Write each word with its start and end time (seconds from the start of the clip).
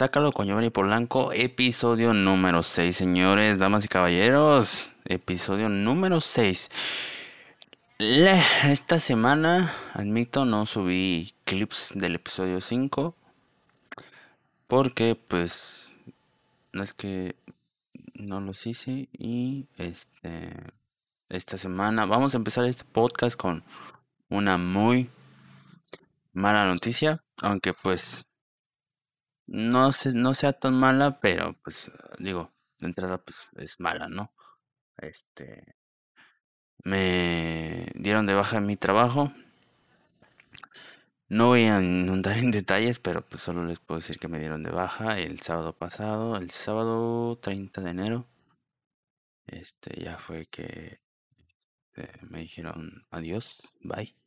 Sácalo 0.00 0.32
con 0.32 0.46
Giovanni 0.46 0.70
Polanco, 0.70 1.30
episodio 1.30 2.14
número 2.14 2.62
6, 2.62 2.96
señores, 2.96 3.58
damas 3.58 3.84
y 3.84 3.88
caballeros. 3.88 4.92
Episodio 5.04 5.68
número 5.68 6.22
6. 6.22 6.70
esta 7.98 8.98
semana, 8.98 9.70
admito, 9.92 10.46
no 10.46 10.64
subí 10.64 11.34
clips 11.44 11.92
del 11.94 12.14
episodio 12.14 12.62
5. 12.62 13.14
Porque, 14.66 15.16
pues, 15.16 15.92
no 16.72 16.82
es 16.82 16.94
que 16.94 17.36
no 18.14 18.40
los 18.40 18.66
hice. 18.66 19.10
Y 19.12 19.66
este, 19.76 20.50
esta 21.28 21.58
semana 21.58 22.06
vamos 22.06 22.32
a 22.32 22.38
empezar 22.38 22.64
este 22.64 22.84
podcast 22.84 23.36
con 23.38 23.62
una 24.30 24.56
muy 24.56 25.10
mala 26.32 26.64
noticia. 26.64 27.22
Aunque, 27.42 27.74
pues, 27.74 28.24
no, 29.50 29.92
se, 29.92 30.14
no 30.14 30.34
sea 30.34 30.52
tan 30.54 30.74
mala, 30.74 31.20
pero 31.20 31.54
pues 31.62 31.90
digo, 32.18 32.52
de 32.78 32.86
entrada 32.86 33.18
pues 33.18 33.48
es 33.56 33.80
mala, 33.80 34.08
¿no? 34.08 34.32
Este 34.96 35.76
me 36.84 37.86
dieron 37.94 38.26
de 38.26 38.34
baja 38.34 38.58
en 38.58 38.66
mi 38.66 38.76
trabajo. 38.76 39.32
No 41.28 41.48
voy 41.48 41.64
a 41.64 41.80
inundar 41.80 42.38
en 42.38 42.50
detalles, 42.50 42.98
pero 42.98 43.22
pues 43.28 43.42
solo 43.42 43.64
les 43.64 43.78
puedo 43.80 44.00
decir 44.00 44.18
que 44.18 44.28
me 44.28 44.40
dieron 44.40 44.62
de 44.62 44.70
baja 44.70 45.18
el 45.18 45.40
sábado 45.40 45.76
pasado, 45.76 46.36
el 46.36 46.50
sábado 46.50 47.38
30 47.38 47.80
de 47.82 47.90
enero. 47.90 48.26
Este 49.46 50.00
ya 50.00 50.16
fue 50.18 50.46
que 50.46 51.00
este, 51.48 52.26
me 52.26 52.40
dijeron 52.40 53.06
adiós, 53.10 53.74
bye. 53.80 54.19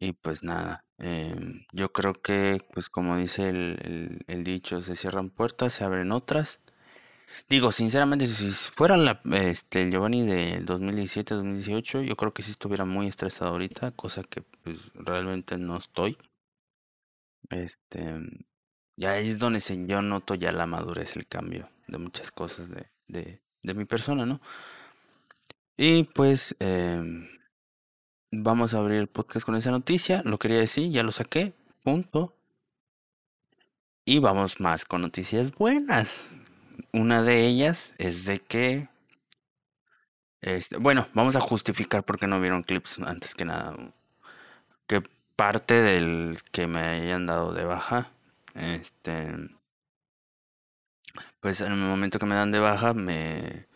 Y 0.00 0.12
pues 0.12 0.44
nada, 0.44 0.84
em, 0.98 1.64
yo 1.72 1.92
creo 1.92 2.14
que, 2.14 2.60
pues 2.72 2.88
como 2.88 3.16
dice 3.16 3.48
el, 3.48 4.24
el, 4.28 4.44
dicho, 4.44 4.80
se 4.80 4.94
cierran 4.96 5.30
puertas, 5.30 5.72
se 5.74 5.84
abren 5.84 6.12
otras. 6.12 6.60
Digo, 7.48 7.72
sinceramente, 7.72 8.26
si 8.26 8.50
fuera 8.52 8.96
este, 9.32 9.82
el 9.82 9.90
Giovanni 9.90 10.24
del 10.24 10.64
2017-2018, 10.66 12.02
yo 12.04 12.16
creo 12.16 12.32
que 12.32 12.42
sí 12.42 12.52
estuviera 12.52 12.84
muy 12.84 13.08
estresado 13.08 13.50
ahorita, 13.52 13.90
cosa 13.92 14.22
que 14.22 14.42
pues 14.62 14.92
realmente 14.94 15.58
no 15.58 15.76
estoy. 15.76 16.16
Este, 17.50 18.20
ya 18.96 19.18
es 19.18 19.38
donde 19.38 19.60
se, 19.60 19.84
yo 19.86 20.02
noto 20.02 20.34
ya 20.34 20.52
la 20.52 20.66
madurez, 20.66 21.16
el 21.16 21.26
cambio 21.26 21.68
de 21.88 21.98
muchas 21.98 22.30
cosas 22.30 22.70
de, 22.70 22.90
de, 23.08 23.42
de 23.62 23.74
mi 23.74 23.84
persona, 23.84 24.26
¿no? 24.26 24.40
Y 25.76 26.04
pues... 26.04 26.54
Eh, 26.60 27.37
Vamos 28.30 28.74
a 28.74 28.78
abrir 28.78 28.98
el 28.98 29.06
podcast 29.06 29.46
con 29.46 29.56
esa 29.56 29.70
noticia. 29.70 30.22
Lo 30.24 30.38
quería 30.38 30.58
decir, 30.58 30.90
ya 30.90 31.02
lo 31.02 31.12
saqué. 31.12 31.54
Punto. 31.82 32.34
Y 34.04 34.18
vamos 34.18 34.60
más 34.60 34.84
con 34.84 35.00
noticias 35.00 35.54
buenas. 35.54 36.28
Una 36.92 37.22
de 37.22 37.46
ellas 37.46 37.94
es 37.96 38.26
de 38.26 38.38
que. 38.38 38.88
Este, 40.42 40.76
bueno, 40.76 41.08
vamos 41.14 41.36
a 41.36 41.40
justificar 41.40 42.04
por 42.04 42.18
qué 42.18 42.26
no 42.26 42.38
vieron 42.38 42.62
clips 42.62 42.98
antes 42.98 43.34
que 43.34 43.46
nada. 43.46 43.74
Que 44.86 45.02
parte 45.34 45.80
del 45.80 46.38
que 46.52 46.66
me 46.66 46.80
hayan 46.80 47.24
dado 47.24 47.54
de 47.54 47.64
baja. 47.64 48.10
Este. 48.54 49.32
Pues 51.40 51.62
en 51.62 51.72
el 51.72 51.78
momento 51.78 52.18
que 52.18 52.26
me 52.26 52.34
dan 52.34 52.50
de 52.50 52.60
baja, 52.60 52.92
me. 52.92 53.66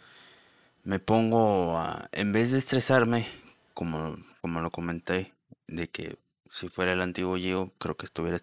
Me 0.85 0.99
pongo 0.99 1.79
a. 1.79 2.11
En 2.13 2.33
vez 2.33 2.53
de 2.53 2.59
estresarme, 2.59 3.27
como 3.73 4.19
como 4.43 4.61
lo 4.61 4.71
comenté, 4.71 5.33
de 5.69 5.89
que 5.89 6.19
si 6.51 6.69
fuera 6.69 6.93
el 6.93 7.01
antiguo 7.01 7.39
yo 7.39 7.73
creo 7.79 7.97
que 7.97 8.05
estuviera 8.05 8.37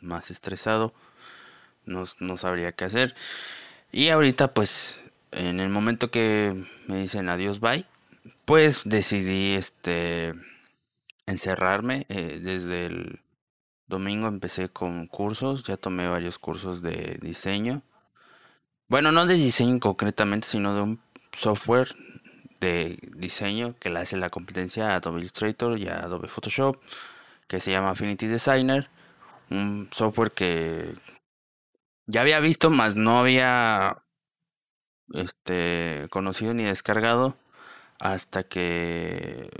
más 0.00 0.30
estresado, 0.30 0.94
no, 1.84 2.04
no 2.20 2.36
sabría 2.38 2.72
qué 2.72 2.84
hacer. 2.84 3.14
Y 3.90 4.08
ahorita, 4.08 4.54
pues, 4.54 5.02
en 5.32 5.60
el 5.60 5.68
momento 5.68 6.10
que 6.10 6.54
me 6.86 6.98
dicen 6.98 7.28
adiós, 7.28 7.60
bye, 7.60 7.84
pues 8.46 8.82
decidí 8.84 9.52
este 9.52 10.34
encerrarme. 11.26 12.06
Eh, 12.08 12.40
desde 12.42 12.86
el 12.86 13.20
domingo 13.86 14.28
empecé 14.28 14.68
con 14.68 15.06
cursos, 15.08 15.64
ya 15.64 15.76
tomé 15.76 16.08
varios 16.08 16.38
cursos 16.38 16.82
de 16.82 17.18
diseño. 17.20 17.82
Bueno, 18.88 19.12
no 19.12 19.26
de 19.26 19.34
diseño 19.34 19.80
concretamente, 19.80 20.46
sino 20.46 20.74
de 20.74 20.82
un 20.82 21.00
software 21.32 21.88
de 22.66 22.98
diseño 23.16 23.74
que 23.80 23.90
le 23.90 23.98
hace 23.98 24.16
la 24.16 24.30
competencia 24.30 24.90
a 24.92 24.96
Adobe 24.96 25.18
Illustrator 25.18 25.78
y 25.78 25.88
a 25.88 26.04
Adobe 26.04 26.28
Photoshop, 26.28 26.80
que 27.48 27.60
se 27.60 27.72
llama 27.72 27.90
Affinity 27.90 28.26
Designer, 28.26 28.88
un 29.50 29.88
software 29.90 30.30
que 30.30 30.94
ya 32.06 32.20
había 32.20 32.40
visto, 32.40 32.70
más 32.70 32.94
no 32.96 33.18
había 33.18 33.98
este 35.12 36.06
conocido 36.10 36.54
ni 36.54 36.64
descargado 36.64 37.36
hasta 37.98 38.44
que 38.44 39.50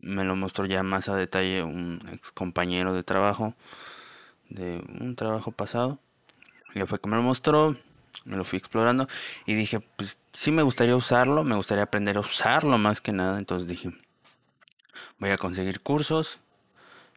me 0.00 0.24
lo 0.24 0.36
mostró 0.36 0.66
ya 0.66 0.82
más 0.82 1.08
a 1.08 1.16
detalle 1.16 1.62
un 1.62 2.00
ex 2.12 2.32
compañero 2.32 2.92
de 2.92 3.02
trabajo 3.02 3.54
de 4.48 4.82
un 5.00 5.14
trabajo 5.16 5.52
pasado. 5.52 5.98
Y 6.74 6.80
fue 6.80 7.00
que 7.00 7.08
me 7.08 7.16
lo 7.16 7.22
mostró 7.22 7.76
me 8.28 8.36
lo 8.36 8.44
fui 8.44 8.58
explorando 8.58 9.08
y 9.46 9.54
dije, 9.54 9.80
pues 9.80 10.20
sí 10.32 10.52
me 10.52 10.62
gustaría 10.62 10.94
usarlo, 10.94 11.44
me 11.44 11.56
gustaría 11.56 11.84
aprender 11.84 12.16
a 12.18 12.20
usarlo 12.20 12.78
más 12.78 13.00
que 13.00 13.12
nada, 13.12 13.38
entonces 13.38 13.68
dije, 13.68 13.90
voy 15.18 15.30
a 15.30 15.38
conseguir 15.38 15.80
cursos 15.80 16.38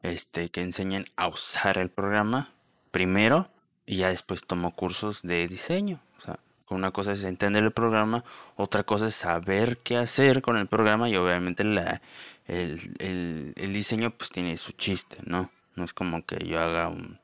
este 0.01 0.49
que 0.49 0.61
enseñen 0.61 1.05
a 1.15 1.27
usar 1.27 1.77
el 1.77 1.89
programa 1.89 2.49
primero 2.91 3.47
y 3.85 3.97
ya 3.97 4.09
después 4.09 4.45
tomo 4.45 4.73
cursos 4.73 5.21
de 5.21 5.47
diseño, 5.47 5.99
o 6.17 6.21
sea, 6.21 6.39
una 6.69 6.91
cosa 6.91 7.11
es 7.11 7.23
entender 7.25 7.63
el 7.63 7.71
programa, 7.71 8.23
otra 8.55 8.83
cosa 8.83 9.07
es 9.07 9.15
saber 9.15 9.77
qué 9.79 9.97
hacer 9.97 10.41
con 10.41 10.57
el 10.57 10.67
programa 10.67 11.09
y 11.09 11.17
obviamente 11.17 11.63
la, 11.65 12.01
el, 12.47 12.79
el, 12.99 13.53
el 13.57 13.73
diseño 13.73 14.11
pues 14.11 14.29
tiene 14.29 14.57
su 14.57 14.71
chiste, 14.71 15.17
¿no? 15.25 15.51
No 15.75 15.83
es 15.83 15.93
como 15.93 16.25
que 16.25 16.45
yo 16.45 16.61
haga 16.61 16.87
un, 16.87 17.20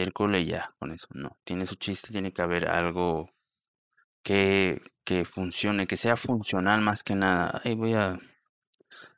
y 0.00 0.46
ya, 0.46 0.74
con 0.78 0.92
eso, 0.92 1.08
no. 1.14 1.36
Tiene 1.44 1.66
su 1.66 1.74
chiste, 1.76 2.12
tiene 2.12 2.32
que 2.32 2.42
haber 2.42 2.68
algo 2.68 3.30
que, 4.22 4.80
que 5.04 5.24
funcione, 5.24 5.86
que 5.86 5.96
sea 5.96 6.16
funcional 6.16 6.80
más 6.80 7.02
que 7.02 7.14
nada. 7.14 7.60
Ahí 7.64 7.74
voy 7.74 7.94
a 7.94 8.18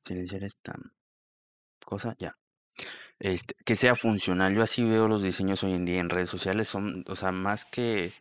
silenciar 0.04 0.44
esta 0.44 0.74
cosa, 1.84 2.16
ya. 2.18 2.36
Este, 3.20 3.54
que 3.64 3.76
sea 3.76 3.94
funcional. 3.94 4.54
Yo 4.54 4.62
así 4.62 4.82
veo 4.82 5.08
los 5.08 5.22
diseños 5.22 5.62
hoy 5.62 5.74
en 5.74 5.84
día 5.84 6.00
en 6.00 6.10
redes 6.10 6.30
sociales, 6.30 6.68
son, 6.68 7.04
o 7.08 7.16
sea, 7.16 7.32
más 7.32 7.64
que 7.64 8.12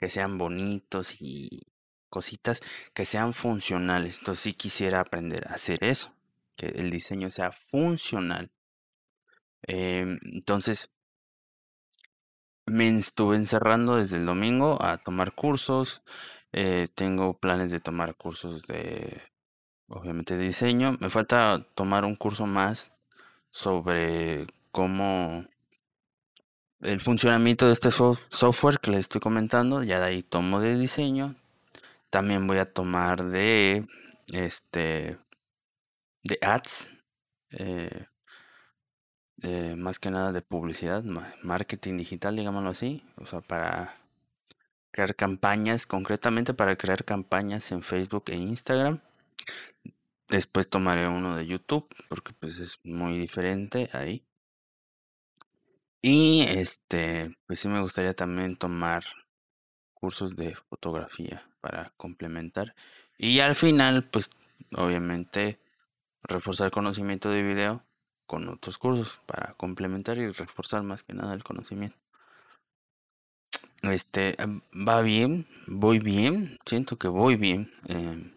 que 0.00 0.08
sean 0.08 0.38
bonitos 0.38 1.16
y 1.20 1.62
cositas, 2.08 2.60
que 2.94 3.04
sean 3.04 3.34
funcionales. 3.34 4.20
Entonces 4.20 4.42
sí 4.42 4.52
quisiera 4.54 5.00
aprender 5.00 5.46
a 5.48 5.54
hacer 5.54 5.84
eso, 5.84 6.14
que 6.56 6.66
el 6.68 6.90
diseño 6.90 7.30
sea 7.30 7.52
funcional. 7.52 8.50
Em, 9.62 10.18
entonces, 10.24 10.90
me 12.70 12.88
estuve 12.96 13.36
encerrando 13.36 13.96
desde 13.96 14.16
el 14.16 14.26
domingo 14.26 14.82
a 14.82 14.98
tomar 14.98 15.34
cursos. 15.34 16.02
Eh, 16.52 16.88
tengo 16.94 17.38
planes 17.38 17.70
de 17.70 17.80
tomar 17.80 18.14
cursos 18.16 18.66
de, 18.66 19.22
obviamente, 19.88 20.36
de 20.36 20.44
diseño. 20.44 20.96
Me 21.00 21.10
falta 21.10 21.66
tomar 21.74 22.04
un 22.04 22.16
curso 22.16 22.46
más 22.46 22.92
sobre 23.50 24.46
cómo 24.72 25.44
el 26.80 27.00
funcionamiento 27.00 27.66
de 27.66 27.72
este 27.72 27.90
software 27.90 28.80
que 28.80 28.90
les 28.90 29.00
estoy 29.00 29.20
comentando. 29.20 29.82
Ya 29.82 30.00
de 30.00 30.06
ahí 30.06 30.22
tomo 30.22 30.60
de 30.60 30.78
diseño. 30.78 31.36
También 32.10 32.46
voy 32.46 32.58
a 32.58 32.72
tomar 32.72 33.24
de 33.24 33.86
este 34.32 35.18
de 36.22 36.38
ads. 36.42 36.90
Eh, 37.52 38.06
eh, 39.42 39.74
más 39.76 39.98
que 39.98 40.10
nada 40.10 40.32
de 40.32 40.42
publicidad, 40.42 41.02
marketing 41.42 41.96
digital, 41.96 42.36
digámoslo 42.36 42.70
así, 42.70 43.02
o 43.16 43.26
sea, 43.26 43.40
para 43.40 43.96
crear 44.90 45.14
campañas, 45.14 45.86
concretamente 45.86 46.52
para 46.54 46.76
crear 46.76 47.04
campañas 47.04 47.72
en 47.72 47.82
Facebook 47.82 48.24
e 48.26 48.36
Instagram. 48.36 49.00
Después 50.28 50.68
tomaré 50.68 51.08
uno 51.08 51.36
de 51.36 51.46
YouTube, 51.46 51.88
porque 52.08 52.32
pues 52.38 52.58
es 52.58 52.80
muy 52.84 53.18
diferente 53.18 53.88
ahí. 53.92 54.24
Y 56.02 56.42
este, 56.48 57.36
pues 57.46 57.60
sí 57.60 57.68
me 57.68 57.80
gustaría 57.80 58.14
también 58.14 58.56
tomar 58.56 59.04
cursos 59.94 60.36
de 60.36 60.54
fotografía 60.54 61.48
para 61.60 61.92
complementar. 61.96 62.74
Y 63.18 63.40
al 63.40 63.56
final, 63.56 64.08
pues 64.08 64.30
obviamente 64.76 65.58
reforzar 66.22 66.70
conocimiento 66.70 67.30
de 67.30 67.42
video 67.42 67.84
con 68.30 68.48
otros 68.48 68.78
cursos 68.78 69.18
para 69.26 69.54
complementar 69.54 70.16
y 70.16 70.30
reforzar 70.30 70.84
más 70.84 71.02
que 71.02 71.14
nada 71.14 71.34
el 71.34 71.42
conocimiento. 71.42 71.96
Este 73.82 74.40
em, 74.40 74.60
va 74.72 75.02
bien, 75.02 75.48
voy 75.66 75.98
bien, 75.98 76.56
siento 76.64 76.96
que 76.96 77.08
voy 77.08 77.34
bien. 77.34 77.72
Em, 77.88 78.30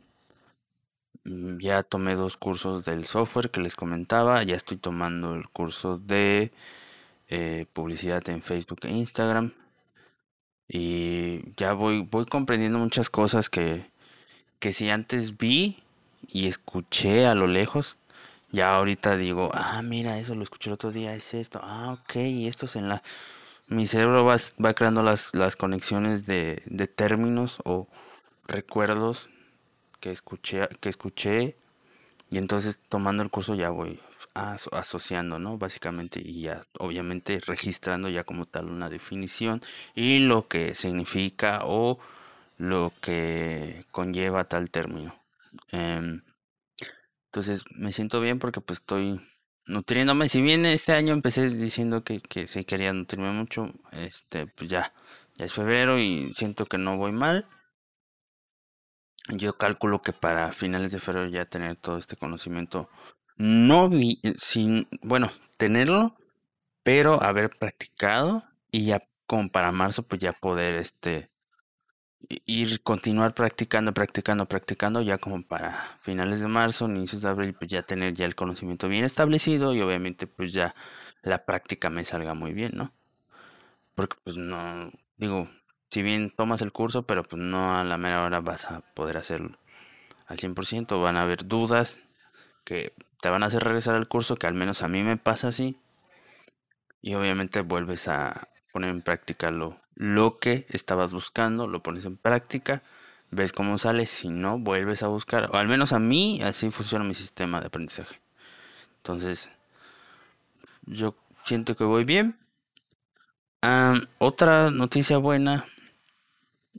mm, 1.25 1.59
ya 1.59 1.83
tomé 1.83 2.15
dos 2.15 2.37
cursos 2.37 2.85
del 2.85 3.05
software 3.05 3.51
que 3.51 3.61
les 3.61 3.75
comentaba, 3.75 4.41
ya 4.41 4.55
estoy 4.55 4.77
tomando 4.77 5.35
el 5.35 5.47
curso 5.49 5.99
de 5.99 6.51
eh, 7.27 7.67
publicidad 7.73 8.27
en 8.29 8.41
Facebook 8.41 8.79
e 8.85 8.91
Instagram. 8.91 9.53
Y 10.67 11.53
ya 11.55 11.73
voy, 11.73 12.01
voy 12.01 12.25
comprendiendo 12.25 12.79
muchas 12.79 13.11
cosas 13.11 13.51
que, 13.51 13.91
que 14.57 14.73
si 14.73 14.89
antes 14.89 15.37
vi 15.37 15.83
y 16.27 16.47
escuché 16.47 17.27
a 17.27 17.35
lo 17.35 17.45
lejos, 17.45 17.97
ya 18.53 18.75
ahorita 18.75 19.17
digo, 19.17 19.50
ah, 19.53 19.81
mira, 19.83 20.17
eso 20.19 20.35
lo 20.35 20.44
escuché 20.44 20.69
el 20.69 20.75
otro 20.75 20.91
día, 20.91 21.13
es 21.13 21.33
esto, 21.33 21.59
ah, 21.61 21.97
ok, 22.00 22.15
y 22.15 22.47
esto 22.47 22.67
es 22.67 22.77
en 22.77 22.88
la... 22.88 23.03
Mi 23.67 23.88
cerebro 23.88 24.23
va, 24.23 24.38
va 24.63 24.73
creando 24.73 25.03
las, 25.03 25.33
las 25.33 25.55
conexiones 25.55 26.25
de, 26.25 26.61
de 26.65 26.88
términos 26.88 27.59
o 27.65 27.88
recuerdos 28.47 29.29
que 30.00 30.11
escuché, 30.11 30.69
que 30.79 30.89
escuché 30.89 31.55
y 32.29 32.38
entonces 32.38 32.79
tomando 32.89 33.23
el 33.23 33.29
curso 33.29 33.55
ya 33.55 33.69
voy 33.69 34.00
asociando, 34.33 35.39
¿no? 35.39 35.57
Básicamente 35.57 36.21
y 36.23 36.41
ya 36.41 36.63
obviamente 36.79 37.39
registrando 37.45 38.09
ya 38.09 38.23
como 38.23 38.45
tal 38.45 38.69
una 38.69 38.89
definición 38.89 39.61
y 39.95 40.19
lo 40.19 40.47
que 40.47 40.73
significa 40.73 41.61
o 41.65 42.00
lo 42.57 42.94
que 43.01 43.85
conlleva 43.91 44.45
tal 44.45 44.69
término. 44.69 45.15
Em, 45.71 46.21
entonces 47.33 47.65
me 47.71 47.91
siento 47.91 48.21
bien 48.21 48.38
porque 48.38 48.62
pues 48.62 48.81
estoy 48.81 49.19
nutriéndome. 49.65 50.30
Si 50.30 50.39
bien 50.39 50.68
este 50.68 50.91
año 50.91 51.13
empecé 51.13 51.50
diciendo 51.50 52.03
que, 52.03 52.21
que 52.21 52.45
sí 52.45 52.63
quería 52.63 52.94
nutrirme 52.94 53.31
mucho, 53.31 53.74
este, 53.91 54.45
pues 54.45 54.69
ya, 54.69 54.94
ya 55.33 55.45
es 55.45 55.51
febrero 55.51 55.97
y 55.97 56.31
siento 56.35 56.68
que 56.68 56.77
no 56.77 56.95
voy 56.95 57.12
mal. 57.12 57.47
Yo 59.30 59.57
calculo 59.57 60.03
que 60.03 60.13
para 60.13 60.51
finales 60.51 60.91
de 60.91 61.00
febrero 61.00 61.27
ya 61.27 61.45
tener 61.45 61.75
todo 61.75 61.97
este 61.97 62.15
conocimiento, 62.15 62.88
no 63.36 63.89
vi, 63.89 64.21
sin, 64.38 64.88
bueno, 65.01 65.31
tenerlo, 65.57 66.15
pero 66.83 67.24
haber 67.24 67.50
practicado 67.50 68.44
y 68.71 68.86
ya 68.86 69.07
como 69.25 69.50
para 69.50 69.71
marzo 69.71 70.03
pues 70.03 70.21
ya 70.21 70.33
poder 70.33 70.75
este 70.75 71.31
ir 72.29 72.81
continuar 72.83 73.33
practicando, 73.33 73.93
practicando, 73.93 74.47
practicando 74.47 75.01
ya 75.01 75.17
como 75.17 75.43
para 75.43 75.71
finales 75.99 76.39
de 76.39 76.47
marzo, 76.47 76.85
inicios 76.85 77.21
de 77.21 77.29
abril 77.29 77.53
pues 77.53 77.69
ya 77.69 77.83
tener 77.83 78.13
ya 78.13 78.25
el 78.25 78.35
conocimiento 78.35 78.87
bien 78.87 79.03
establecido 79.03 79.73
y 79.73 79.81
obviamente 79.81 80.27
pues 80.27 80.53
ya 80.53 80.75
la 81.21 81.45
práctica 81.45 81.89
me 81.89 82.05
salga 82.05 82.33
muy 82.33 82.53
bien, 82.53 82.71
¿no? 82.75 82.93
Porque 83.95 84.17
pues 84.23 84.37
no 84.37 84.91
digo, 85.17 85.49
si 85.89 86.01
bien 86.01 86.31
tomas 86.31 86.61
el 86.61 86.71
curso, 86.71 87.03
pero 87.03 87.23
pues 87.23 87.41
no 87.41 87.77
a 87.77 87.83
la 87.83 87.97
mera 87.97 88.23
hora 88.23 88.39
vas 88.39 88.65
a 88.65 88.81
poder 88.93 89.17
hacerlo 89.17 89.57
al 90.27 90.37
100%, 90.37 91.01
van 91.01 91.17
a 91.17 91.23
haber 91.23 91.47
dudas 91.47 91.99
que 92.63 92.93
te 93.21 93.29
van 93.29 93.43
a 93.43 93.47
hacer 93.47 93.63
regresar 93.63 93.95
al 93.95 94.07
curso, 94.07 94.35
que 94.35 94.47
al 94.47 94.53
menos 94.53 94.81
a 94.81 94.87
mí 94.87 95.03
me 95.03 95.17
pasa 95.17 95.49
así. 95.49 95.77
Y 97.01 97.15
obviamente 97.15 97.61
vuelves 97.61 98.07
a 98.07 98.49
poner 98.71 98.89
en 98.89 99.01
práctica 99.01 99.51
lo, 99.51 99.79
lo 99.95 100.39
que 100.39 100.65
estabas 100.69 101.13
buscando, 101.13 101.67
lo 101.67 101.83
pones 101.83 102.05
en 102.05 102.17
práctica, 102.17 102.83
ves 103.31 103.53
cómo 103.53 103.77
sale, 103.77 104.05
si 104.05 104.29
no, 104.29 104.59
vuelves 104.59 105.03
a 105.03 105.07
buscar, 105.07 105.49
o 105.51 105.57
al 105.57 105.67
menos 105.67 105.93
a 105.93 105.99
mí 105.99 106.41
así 106.43 106.71
funciona 106.71 107.05
mi 107.05 107.13
sistema 107.13 107.59
de 107.59 107.67
aprendizaje. 107.67 108.19
Entonces, 108.97 109.51
yo 110.85 111.15
siento 111.43 111.75
que 111.75 111.83
voy 111.83 112.03
bien. 112.03 112.37
otra 114.19 114.71
noticia 114.71 115.17
buena 115.17 115.65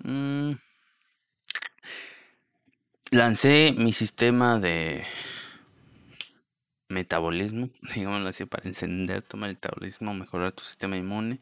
Mm. 0.02 0.54
Lancé 3.10 3.74
mi 3.76 3.92
sistema 3.92 4.58
de 4.58 5.04
metabolismo, 6.88 7.70
digámoslo 7.94 8.28
así, 8.28 8.44
para 8.44 8.68
encender 8.68 9.22
tu 9.22 9.36
metabolismo, 9.36 10.14
mejorar 10.14 10.52
tu 10.52 10.64
sistema 10.64 10.96
inmune 10.96 11.40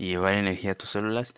y 0.00 0.06
llevar 0.06 0.32
energía 0.32 0.72
a 0.72 0.74
tus 0.74 0.88
células. 0.88 1.34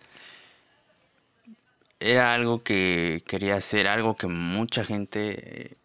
Era 1.99 2.33
algo 2.33 2.63
que 2.63 3.21
quería 3.27 3.57
hacer, 3.57 3.87
algo 3.87 4.15
que 4.15 4.27
mucha 4.27 4.85
gente, 4.85 5.75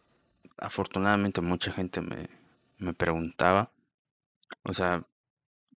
afortunadamente 0.58 1.40
mucha 1.40 1.72
gente 1.72 2.00
me, 2.00 2.28
me 2.78 2.94
preguntaba. 2.94 3.72
O 4.62 4.72
sea, 4.74 5.02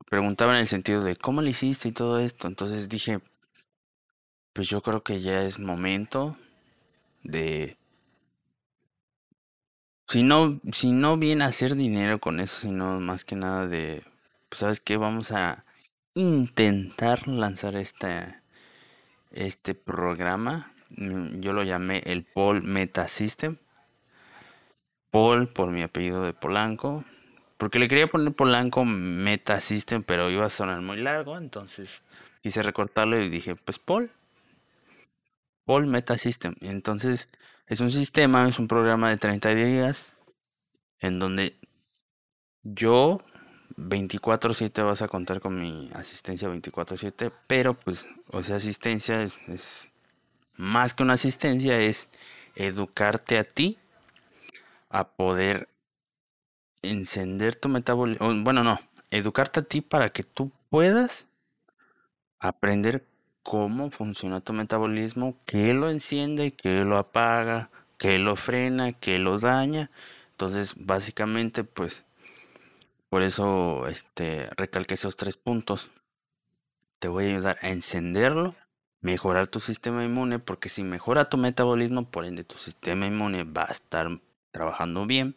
preguntaba 0.09 0.53
en 0.53 0.59
el 0.59 0.67
sentido 0.67 1.01
de 1.01 1.15
cómo 1.15 1.41
lo 1.41 1.47
hiciste 1.47 1.87
y 1.87 1.93
todo 1.93 2.19
esto. 2.19 2.49
Entonces 2.49 2.89
dije, 2.89 3.21
pues 4.51 4.67
yo 4.67 4.81
creo 4.81 5.01
que 5.01 5.21
ya 5.21 5.43
es 5.43 5.57
momento 5.57 6.35
de... 7.23 7.77
Si 10.07 10.21
no, 10.23 10.59
si 10.73 10.91
no 10.91 11.15
viene 11.15 11.45
a 11.45 11.47
hacer 11.47 11.75
dinero 11.75 12.19
con 12.19 12.41
eso, 12.41 12.57
sino 12.59 12.99
más 12.99 13.23
que 13.23 13.37
nada 13.37 13.67
de, 13.67 14.03
pues 14.49 14.59
sabes 14.59 14.81
qué, 14.81 14.97
vamos 14.97 15.31
a 15.31 15.63
intentar 16.19 17.27
lanzar 17.27 17.75
este, 17.75 18.35
este 19.31 19.73
programa. 19.73 20.73
Mm, 20.89 21.39
yo 21.39 21.53
lo 21.53 21.63
llamé 21.63 22.03
el 22.05 22.23
Paul 22.23 22.61
Meta 22.63 23.07
System. 23.07 23.57
Paul 25.11 25.47
por 25.47 25.69
mi 25.71 25.81
apellido 25.81 26.23
de 26.23 26.33
Polanco. 26.33 27.05
Porque 27.57 27.79
le 27.79 27.87
quería 27.87 28.07
poner 28.07 28.33
Polanco 28.33 28.85
Meta 28.85 29.59
System, 29.59 30.03
pero 30.03 30.29
iba 30.29 30.45
a 30.45 30.49
sonar 30.49 30.81
muy 30.81 30.97
largo. 30.97 31.37
Entonces 31.37 32.03
quise 32.41 32.63
recortarlo 32.63 33.19
y 33.19 33.29
dije, 33.29 33.55
pues 33.55 33.79
Paul. 33.79 34.11
All 35.65 35.85
Meta 35.85 36.17
System. 36.17 36.55
Entonces, 36.61 37.29
es 37.67 37.79
un 37.79 37.91
sistema, 37.91 38.49
es 38.49 38.57
un 38.57 38.67
programa 38.67 39.09
de 39.09 39.17
30 39.17 39.53
días 39.53 40.07
en 40.99 41.19
donde 41.19 41.55
yo 42.63 43.21
24/7 43.79 44.81
vas 44.81 45.01
a 45.01 45.07
contar 45.07 45.39
con 45.39 45.59
mi 45.59 45.89
asistencia 45.93 46.49
24/7, 46.49 47.31
pero 47.47 47.73
pues, 47.73 48.07
o 48.31 48.43
sea, 48.43 48.57
asistencia 48.57 49.23
es, 49.23 49.89
más 50.55 50.93
que 50.93 51.03
una 51.03 51.13
asistencia, 51.13 51.79
es 51.79 52.09
educarte 52.55 53.37
a 53.37 53.43
ti 53.45 53.77
a 54.89 55.07
poder 55.07 55.69
encender 56.81 57.55
tu 57.55 57.69
metabolismo. 57.69 58.33
Bueno, 58.43 58.63
no, 58.63 58.79
educarte 59.11 59.61
a 59.61 59.63
ti 59.63 59.81
para 59.81 60.09
que 60.09 60.23
tú 60.23 60.51
puedas 60.69 61.27
aprender 62.39 63.05
cómo 63.43 63.91
funciona 63.91 64.41
tu 64.41 64.53
metabolismo, 64.53 65.37
qué 65.45 65.73
lo 65.73 65.89
enciende, 65.89 66.51
qué 66.51 66.83
lo 66.83 66.97
apaga, 66.97 67.69
qué 67.97 68.19
lo 68.19 68.35
frena, 68.35 68.93
qué 68.93 69.19
lo 69.19 69.39
daña. 69.39 69.89
Entonces, 70.31 70.75
básicamente, 70.77 71.63
pues, 71.63 72.03
por 73.09 73.23
eso 73.23 73.87
este, 73.87 74.49
recalqué 74.55 74.93
esos 74.93 75.15
tres 75.15 75.37
puntos. 75.37 75.91
Te 76.99 77.07
voy 77.07 77.25
a 77.25 77.29
ayudar 77.29 77.57
a 77.61 77.69
encenderlo, 77.69 78.55
mejorar 79.01 79.47
tu 79.47 79.59
sistema 79.59 80.03
inmune, 80.03 80.39
porque 80.39 80.69
si 80.69 80.83
mejora 80.83 81.29
tu 81.29 81.37
metabolismo, 81.37 82.09
por 82.09 82.25
ende 82.25 82.43
tu 82.43 82.57
sistema 82.57 83.07
inmune 83.07 83.43
va 83.43 83.63
a 83.63 83.71
estar 83.71 84.07
trabajando 84.51 85.05
bien. 85.05 85.35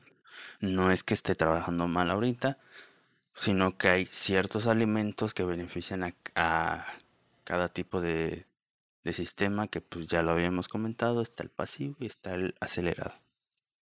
No 0.61 0.91
es 0.91 1.05
que 1.05 1.15
esté 1.15 1.35
trabajando 1.35 1.89
mal 1.89 2.11
ahorita, 2.11 2.59
sino 3.35 3.77
que 3.77 3.89
hay 3.89 4.07
ciertos 4.07 4.67
alimentos 4.67 5.35
que 5.35 5.45
benefician 5.45 6.15
a 6.35 6.87
cada 7.45 7.69
tipo 7.69 8.01
de, 8.01 8.47
sistema 9.13 9.67
que 9.67 9.81
pues 9.81 10.07
ya 10.07 10.23
lo 10.23 10.31
habíamos 10.31 10.69
comentado, 10.69 11.23
está 11.23 11.43
el 11.43 11.51
pasivo 11.51 11.97
y 11.99 12.07
está 12.07 12.35
el 12.35 12.55
acelerado. 12.61 13.15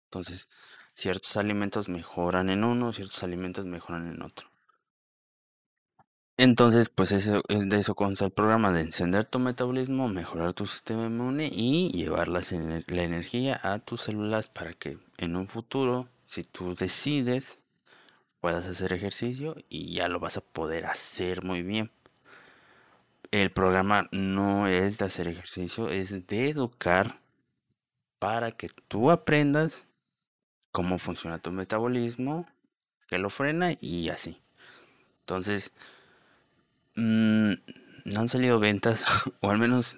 Entonces, 0.05 0.49
ciertos 0.97 1.37
alimentos 1.37 1.89
mejoran 1.89 2.51
en 2.51 2.65
uno, 2.65 2.93
ciertos 2.93 3.23
alimentos 3.23 3.67
mejoran 3.67 4.09
en 4.13 4.23
otro. 4.23 4.49
Entonces, 6.39 6.89
pues 6.89 7.13
eso, 7.13 7.43
es 7.49 7.69
de 7.69 7.79
eso 7.79 7.95
consta 7.95 8.25
el 8.25 8.31
programa, 8.31 8.73
de 8.73 8.81
encender 8.81 9.25
tu 9.25 9.39
metabolismo, 9.39 10.09
mejorar 10.09 10.53
tu 10.53 10.67
sistema 10.67 11.07
inmune 11.07 11.49
y 11.53 11.91
llevar 11.93 12.29
la, 12.29 12.43
la 12.89 13.03
energía 13.03 13.61
a 13.63 13.79
tus 13.79 14.03
células 14.03 14.49
para 14.49 14.73
que 14.75 14.99
en 15.19 15.37
un 15.37 15.47
futuro, 15.47 16.09
si 16.25 16.43
tú 16.43 16.75
decides, 16.75 17.59
puedas 18.41 18.67
hacer 18.67 18.93
ejercicio 18.93 19.57
y 19.69 19.95
ya 19.95 20.09
lo 20.09 20.19
vas 20.19 20.37
a 20.37 20.43
poder 20.43 20.87
hacer 20.87 21.45
muy 21.45 21.63
bien 21.63 21.91
el 23.31 23.51
programa 23.51 24.09
no 24.13 24.67
es 24.69 24.99
de 24.99 25.05
hacer 25.05 25.29
ejercicio, 25.29 25.89
es 25.91 26.27
de 26.27 26.49
educar 26.49 27.21
para 28.19 28.53
que 28.53 28.69
tú 28.89 29.11
aprendas 29.11 29.86
cómo 30.77 30.99
funciona 30.99 31.39
tu 31.39 31.53
metabolismo, 31.53 32.47
que 33.09 33.17
lo 33.17 33.31
frena 33.31 33.75
y 33.81 34.11
así. 34.11 34.43
Entonces, 35.21 35.73
mm, 36.97 37.53
no 38.05 38.21
han 38.21 38.29
salido 38.29 38.61
ventas, 38.61 39.07
o 39.41 39.51
al 39.51 39.57
menos 39.57 39.97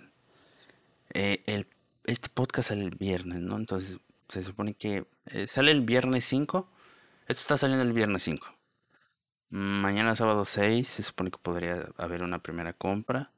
eh, 1.14 1.42
el, 1.46 1.66
este 2.04 2.28
podcast 2.28 2.68
sale 2.68 2.84
el 2.84 2.94
viernes, 2.94 3.40
¿no? 3.40 3.56
Entonces, 3.56 3.98
se 4.28 4.44
supone 4.44 4.74
que 4.74 5.04
eh, 5.26 5.48
sale 5.48 5.72
el 5.72 5.80
viernes 5.80 6.24
5. 6.26 6.70
Esto 7.26 7.40
está 7.40 7.56
saliendo 7.56 7.82
el 7.82 7.92
viernes 7.92 8.22
5. 8.22 8.46
Mañana 9.50 10.14
sábado 10.14 10.44
6 10.44 10.86
se 10.86 11.02
supone 11.02 11.32
que 11.32 11.38
podría 11.38 11.88
haber 11.96 12.22
una 12.22 12.40
primera 12.40 12.72
compra. 12.72 13.32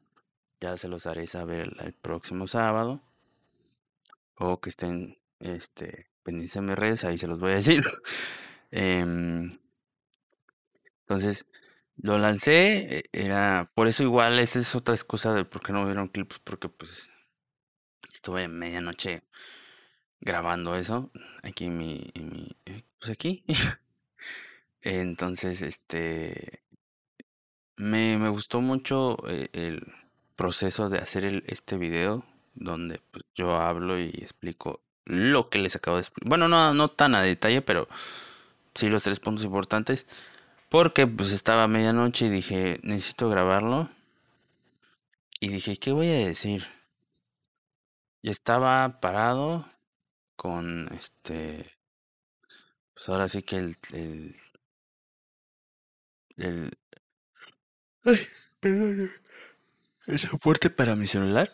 Ya 0.60 0.76
se 0.76 0.88
los 0.88 1.06
haré 1.06 1.26
saber 1.26 1.74
el, 1.80 1.94
próximo 1.94 2.46
sábado. 2.46 3.00
O 4.36 4.60
que 4.60 4.68
estén 4.68 5.16
este, 5.38 6.09
pendientes 6.22 6.54
de 6.54 6.60
mis 6.62 6.76
redes, 6.76 7.04
ahí 7.04 7.18
se 7.18 7.26
los 7.28 7.40
voy 7.40 7.52
a 7.52 7.54
decir. 7.56 7.84
Em, 8.72 9.58
entonces, 11.02 11.46
Lo 11.96 12.18
lancé, 12.18 12.98
e, 12.98 13.04
era, 13.12 13.72
por 13.76 13.88
eso 13.88 14.02
igual 14.04 14.38
esa 14.40 14.58
es 14.60 14.74
otra 14.76 14.94
excusa 14.96 15.34
de 15.34 15.44
por 15.46 15.62
qué 15.62 15.72
no 15.72 15.86
vieron 15.86 16.08
clips, 16.08 16.40
porque 16.40 16.68
pues 16.70 17.10
estuve 18.12 18.48
medianoche 18.48 19.24
grabando 20.20 20.76
eso, 20.76 21.10
aquí 21.42 21.66
en 21.66 21.78
mi, 21.78 22.12
mi 22.16 22.56
eh, 22.66 22.84
pues 22.98 23.10
aquí. 23.12 23.44
Entonces, 24.82 25.62
este, 25.62 26.62
me, 27.76 28.18
me 28.18 28.28
gustó 28.28 28.60
mucho 28.60 29.16
eh, 29.28 29.48
el 29.52 29.92
proceso 30.36 30.88
de 30.88 30.98
hacer 30.98 31.42
este 31.46 31.76
video, 31.76 32.24
donde 32.54 33.00
pues, 33.10 33.24
yo 33.34 33.56
hablo 33.56 33.98
y 33.98 34.08
explico 34.08 34.82
lo 35.04 35.48
que 35.48 35.58
les 35.58 35.76
acabo 35.76 35.96
de 35.96 36.02
explicar. 36.02 36.28
Bueno, 36.28 36.48
no, 36.48 36.74
no 36.74 36.88
tan 36.88 37.14
a 37.14 37.22
detalle, 37.22 37.62
pero 37.62 37.88
sí 38.74 38.88
los 38.88 39.02
tres 39.02 39.20
puntos 39.20 39.44
importantes. 39.44 40.06
Porque 40.68 41.06
pues 41.06 41.32
estaba 41.32 41.64
a 41.64 41.68
medianoche 41.68 42.26
y 42.26 42.30
dije, 42.30 42.78
necesito 42.82 43.28
grabarlo. 43.28 43.90
Y 45.40 45.48
dije, 45.48 45.76
¿qué 45.76 45.92
voy 45.92 46.08
a 46.08 46.26
decir? 46.26 46.66
Y 48.22 48.30
estaba 48.30 49.00
parado 49.00 49.66
con 50.36 50.88
este... 50.92 51.76
Pues 52.94 53.08
ahora 53.08 53.28
sí 53.28 53.42
que 53.42 53.56
el... 53.56 53.76
el, 53.92 54.36
el 56.36 56.78
ay, 58.04 58.28
perdón. 58.60 59.10
El 60.06 60.18
soporte 60.18 60.70
para 60.70 60.94
mi 60.94 61.06
celular. 61.06 61.52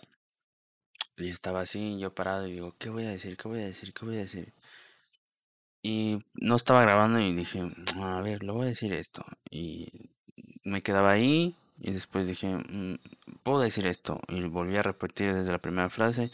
Y 1.19 1.29
estaba 1.31 1.61
así, 1.61 1.99
yo 1.99 2.15
parado 2.15 2.47
y 2.47 2.53
digo, 2.53 2.75
¿qué 2.79 2.91
voy 2.91 3.05
a 3.05 3.11
decir? 3.11 3.37
¿Qué 3.37 3.49
voy 3.49 3.61
a 3.61 3.67
decir? 3.67 3.93
¿Qué 3.93 4.05
voy 4.05 4.17
a 4.17 4.21
decir? 4.21 4.53
Y 5.83 6.23
no 6.35 6.57
estaba 6.57 6.83
grabando 6.83 7.21
y 7.21 7.33
dije, 7.33 7.63
a 7.97 8.21
ver, 8.21 8.43
lo 8.43 8.55
voy 8.55 8.67
a 8.67 8.69
decir 8.71 8.93
esto. 8.93 9.25
Y 9.51 10.11
me 10.65 10.83
quedaba 10.83 11.13
ahí 11.13 11.55
y 11.81 11.93
después 11.93 12.27
dije, 12.27 12.49
mm, 12.49 12.97
puedo 13.43 13.61
decir 13.61 13.87
esto. 13.87 14.21
Y 14.29 14.43
volví 14.43 14.77
a 14.77 14.83
repetir 14.83 15.33
desde 15.33 15.53
la 15.53 15.59
primera 15.59 15.89
frase 15.89 16.31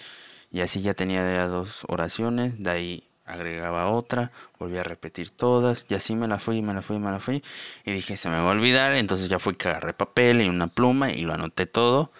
y 0.50 0.60
así 0.60 0.82
ya 0.82 0.94
tenía 0.94 1.22
ya 1.34 1.46
dos 1.46 1.84
oraciones. 1.88 2.62
De 2.62 2.70
ahí 2.70 3.04
agregaba 3.24 3.88
otra, 3.90 4.32
volví 4.58 4.78
a 4.78 4.82
repetir 4.82 5.30
todas 5.30 5.86
y 5.88 5.94
así 5.94 6.16
me 6.16 6.28
la 6.28 6.38
fui, 6.38 6.62
me 6.62 6.74
la 6.74 6.82
fui, 6.82 6.98
me 6.98 7.10
la 7.10 7.20
fui. 7.20 7.42
Y 7.84 7.92
dije, 7.92 8.16
se 8.16 8.28
me 8.30 8.36
va 8.36 8.48
a 8.48 8.52
olvidar. 8.52 8.94
Entonces 8.94 9.28
ya 9.28 9.38
fui 9.38 9.54
que 9.54 9.68
agarré 9.68 9.92
papel 9.92 10.42
y 10.42 10.48
una 10.48 10.68
pluma 10.68 11.12
y 11.12 11.22
lo 11.22 11.34
anoté 11.34 11.66
todo. 11.66 12.10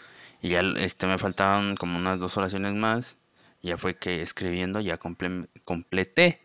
Y 0.43 0.51
ya 0.51 0.61
este, 0.77 1.07
me 1.07 1.19
faltaban 1.19 1.77
como 1.77 1.97
unas 1.97 2.19
dos 2.19 2.37
oraciones 2.37 2.75
más. 2.75 3.17
Ya 3.63 3.79
fue 3.79 3.97
que 3.97 4.21
escribiendo 4.21 4.81
ya 4.81 4.99
completé 4.99 6.41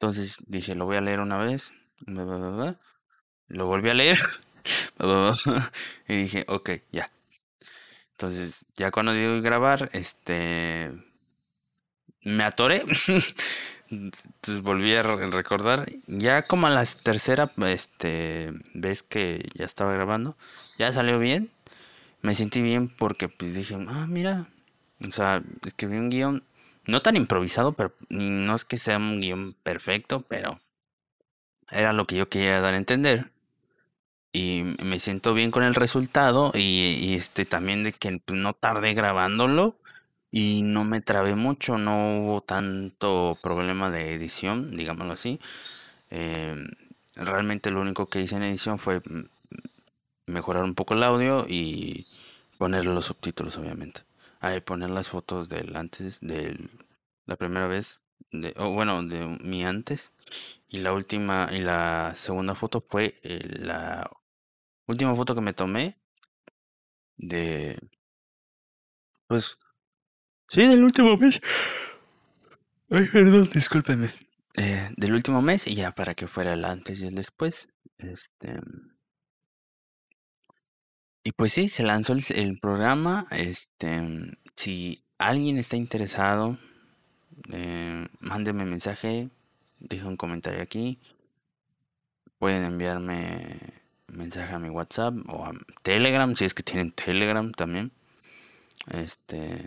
entonces 0.00 0.38
dije, 0.46 0.74
lo 0.74 0.86
voy 0.86 0.96
a 0.96 1.02
leer 1.02 1.20
una 1.20 1.36
vez. 1.36 1.74
Lo 2.06 3.66
volví 3.66 3.90
a 3.90 3.94
leer. 3.94 4.18
y 6.08 6.16
dije, 6.22 6.46
ok, 6.48 6.70
ya. 6.90 7.10
Entonces, 8.12 8.64
ya 8.76 8.90
cuando 8.90 9.12
digo 9.12 9.42
grabar, 9.42 9.90
este. 9.92 10.90
Me 12.22 12.44
atoré. 12.44 12.82
Entonces 13.90 14.62
volví 14.62 14.94
a 14.94 15.02
recordar. 15.02 15.86
Ya 16.06 16.46
como 16.46 16.66
a 16.66 16.70
la 16.70 16.86
tercera 16.86 17.52
este, 17.66 18.54
vez 18.72 19.02
que 19.02 19.50
ya 19.52 19.66
estaba 19.66 19.92
grabando, 19.92 20.34
ya 20.78 20.94
salió 20.94 21.18
bien. 21.18 21.50
Me 22.22 22.34
sentí 22.34 22.62
bien 22.62 22.88
porque 22.88 23.28
pues 23.28 23.54
dije, 23.54 23.76
ah, 23.88 24.06
mira. 24.08 24.48
O 25.06 25.12
sea, 25.12 25.42
escribí 25.64 25.96
un 25.96 26.10
guion 26.10 26.44
no 26.86 27.02
tan 27.02 27.16
improvisado, 27.16 27.72
pero 27.72 27.94
no 28.08 28.54
es 28.54 28.64
que 28.64 28.76
sea 28.76 28.98
un 28.98 29.20
guion 29.20 29.54
perfecto, 29.62 30.22
pero 30.22 30.60
era 31.70 31.92
lo 31.92 32.06
que 32.06 32.16
yo 32.16 32.28
quería 32.28 32.60
dar 32.60 32.74
a 32.74 32.78
entender. 32.78 33.30
Y 34.32 34.62
me 34.82 35.00
siento 35.00 35.34
bien 35.34 35.50
con 35.50 35.62
el 35.64 35.74
resultado 35.74 36.52
y, 36.54 37.14
este 37.14 37.44
también 37.44 37.82
de 37.84 37.92
que 37.92 38.20
no 38.28 38.54
tardé 38.54 38.94
grabándolo 38.94 39.76
y 40.30 40.62
no 40.62 40.84
me 40.84 41.00
trabé 41.00 41.34
mucho, 41.34 41.78
no 41.78 42.20
hubo 42.20 42.40
tanto 42.42 43.38
problema 43.42 43.90
de 43.90 44.14
edición, 44.14 44.76
digámoslo 44.76 45.14
así. 45.14 45.40
Em, 46.10 46.68
realmente 47.16 47.70
lo 47.70 47.80
único 47.80 48.06
que 48.08 48.20
hice 48.22 48.36
en 48.36 48.44
edición 48.44 48.78
fue 48.78 49.02
mejorar 50.30 50.64
un 50.64 50.74
poco 50.74 50.94
el 50.94 51.02
audio 51.02 51.46
y 51.48 52.06
poner 52.58 52.86
los 52.86 53.06
subtítulos, 53.06 53.56
obviamente 53.56 54.02
a 54.40 54.58
poner 54.60 54.90
las 54.90 55.10
fotos 55.10 55.48
del 55.48 55.76
antes, 55.76 56.18
de 56.20 56.68
la 57.26 57.36
primera 57.36 57.66
vez, 57.66 58.00
de, 58.32 58.52
bueno, 58.52 59.02
de 59.02 59.26
mi 59.42 59.64
antes. 59.64 60.12
Y 60.68 60.78
la 60.78 60.92
última, 60.92 61.48
y 61.52 61.58
la 61.58 62.14
segunda 62.14 62.54
foto 62.54 62.80
fue 62.80 63.18
eh, 63.22 63.40
la 63.44 64.10
última 64.86 65.14
foto 65.14 65.34
que 65.34 65.40
me 65.40 65.52
tomé 65.52 65.98
de, 67.16 67.78
pues, 69.26 69.58
sí, 70.48 70.66
del 70.66 70.84
último 70.84 71.16
mes. 71.16 71.40
Ay, 72.90 73.06
perdón, 73.12 73.48
discúlpenme. 73.52 74.12
Eh, 74.56 74.90
del 74.96 75.12
último 75.12 75.42
mes 75.42 75.66
y 75.66 75.76
ya 75.76 75.92
para 75.92 76.14
que 76.14 76.26
fuera 76.26 76.54
el 76.54 76.64
antes 76.64 77.00
y 77.02 77.06
el 77.06 77.14
después. 77.14 77.68
Este. 77.98 78.60
Y 81.22 81.32
pues 81.32 81.52
sí, 81.52 81.68
se 81.68 81.82
lanzó 81.82 82.14
el, 82.14 82.58
programa. 82.60 83.26
Este, 83.30 84.36
si 84.56 85.04
alguien 85.18 85.58
está 85.58 85.76
interesado, 85.76 86.58
eh, 87.52 88.08
mándeme 88.20 88.64
mensaje, 88.64 89.28
deje 89.78 90.06
un 90.06 90.16
comentario 90.16 90.62
aquí. 90.62 90.98
Pueden 92.38 92.64
enviarme 92.64 93.58
mensaje 94.06 94.54
a 94.54 94.58
mi 94.58 94.70
WhatsApp 94.70 95.14
o 95.28 95.44
a 95.44 95.52
Telegram, 95.82 96.34
si 96.36 96.46
es 96.46 96.54
que 96.54 96.62
tienen 96.62 96.92
Telegram 96.92 97.52
también. 97.52 97.92
Este, 98.88 99.62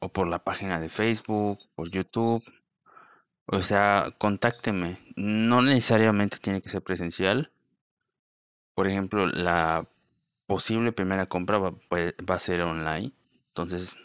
o 0.00 0.08
por 0.08 0.26
la 0.26 0.42
página 0.42 0.80
de 0.80 0.88
Facebook, 0.88 1.60
por 1.76 1.88
YouTube. 1.90 2.42
O 3.46 3.62
sea, 3.62 4.12
contácteme. 4.18 4.98
No 5.14 5.62
necesariamente 5.62 6.38
tiene 6.38 6.60
que 6.62 6.68
ser 6.68 6.82
presencial. 6.82 7.52
Por 8.74 8.88
ejemplo, 8.88 9.26
la 9.26 9.86
posible 10.50 10.90
primera 10.90 11.26
compra 11.26 11.58
va, 11.58 11.70
va 11.70 12.34
a 12.34 12.40
ser 12.40 12.62
online. 12.62 13.12
Entonces, 13.50 13.96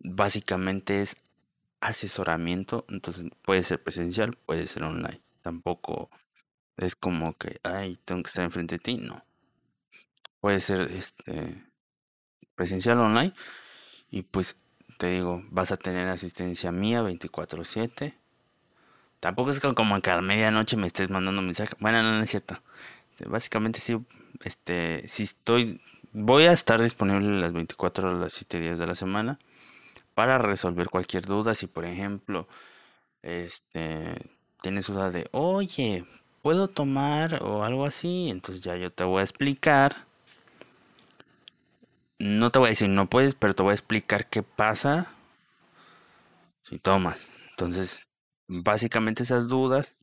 básicamente 0.00 1.00
es 1.00 1.16
asesoramiento. 1.80 2.84
Entonces, 2.90 3.24
puede 3.40 3.62
ser 3.62 3.82
presencial, 3.82 4.36
puede 4.44 4.66
ser 4.66 4.82
online. 4.82 5.22
Tampoco 5.40 6.10
es 6.76 6.94
como 6.94 7.38
que, 7.38 7.58
ay, 7.62 7.98
tengo 8.04 8.22
que 8.22 8.28
estar 8.28 8.44
enfrente 8.44 8.74
de 8.74 8.80
ti. 8.80 8.98
No. 8.98 9.24
Puede 10.40 10.60
ser 10.60 10.90
este 10.92 11.64
presencial 12.54 12.98
online. 12.98 13.32
Y 14.10 14.24
pues 14.24 14.58
te 14.98 15.06
digo, 15.06 15.42
vas 15.48 15.72
a 15.72 15.78
tener 15.78 16.06
asistencia 16.08 16.70
mía 16.70 17.00
24/7. 17.00 18.14
Tampoco 19.20 19.52
es 19.52 19.60
como 19.60 20.02
que 20.02 20.10
a 20.10 20.20
medianoche 20.20 20.76
me 20.76 20.86
estés 20.86 21.08
mandando 21.08 21.40
mensaje. 21.40 21.72
Bueno, 21.80 22.02
no, 22.02 22.12
no 22.12 22.22
es 22.22 22.28
cierto. 22.28 22.62
Básicamente 23.24 23.80
sí 23.80 23.96
este, 24.44 25.06
si 25.08 25.22
estoy, 25.22 25.80
voy 26.12 26.44
a 26.44 26.52
estar 26.52 26.80
disponible 26.82 27.40
las 27.40 27.52
24 27.52 28.08
horas, 28.08 28.20
las 28.20 28.32
7 28.34 28.60
días 28.60 28.78
de 28.78 28.86
la 28.86 28.94
semana 28.94 29.38
para 30.14 30.38
resolver 30.38 30.88
cualquier 30.88 31.24
duda. 31.26 31.54
Si 31.54 31.66
por 31.66 31.84
ejemplo, 31.84 32.48
este, 33.22 34.14
tienes 34.60 34.86
duda 34.86 35.10
de, 35.10 35.28
oye, 35.32 36.04
¿puedo 36.42 36.68
tomar 36.68 37.42
o 37.42 37.64
algo 37.64 37.86
así? 37.86 38.30
Entonces 38.30 38.62
ya 38.62 38.76
yo 38.76 38.92
te 38.92 39.04
voy 39.04 39.20
a 39.20 39.24
explicar. 39.24 40.06
No 42.18 42.50
te 42.50 42.58
voy 42.58 42.68
a 42.68 42.70
decir 42.70 42.88
no 42.88 43.10
puedes, 43.10 43.34
pero 43.34 43.54
te 43.54 43.62
voy 43.62 43.72
a 43.72 43.74
explicar 43.74 44.28
qué 44.28 44.42
pasa 44.42 45.12
si 46.62 46.78
tomas. 46.78 47.30
Entonces, 47.50 48.00
básicamente 48.48 49.22
esas 49.22 49.48
dudas 49.48 49.94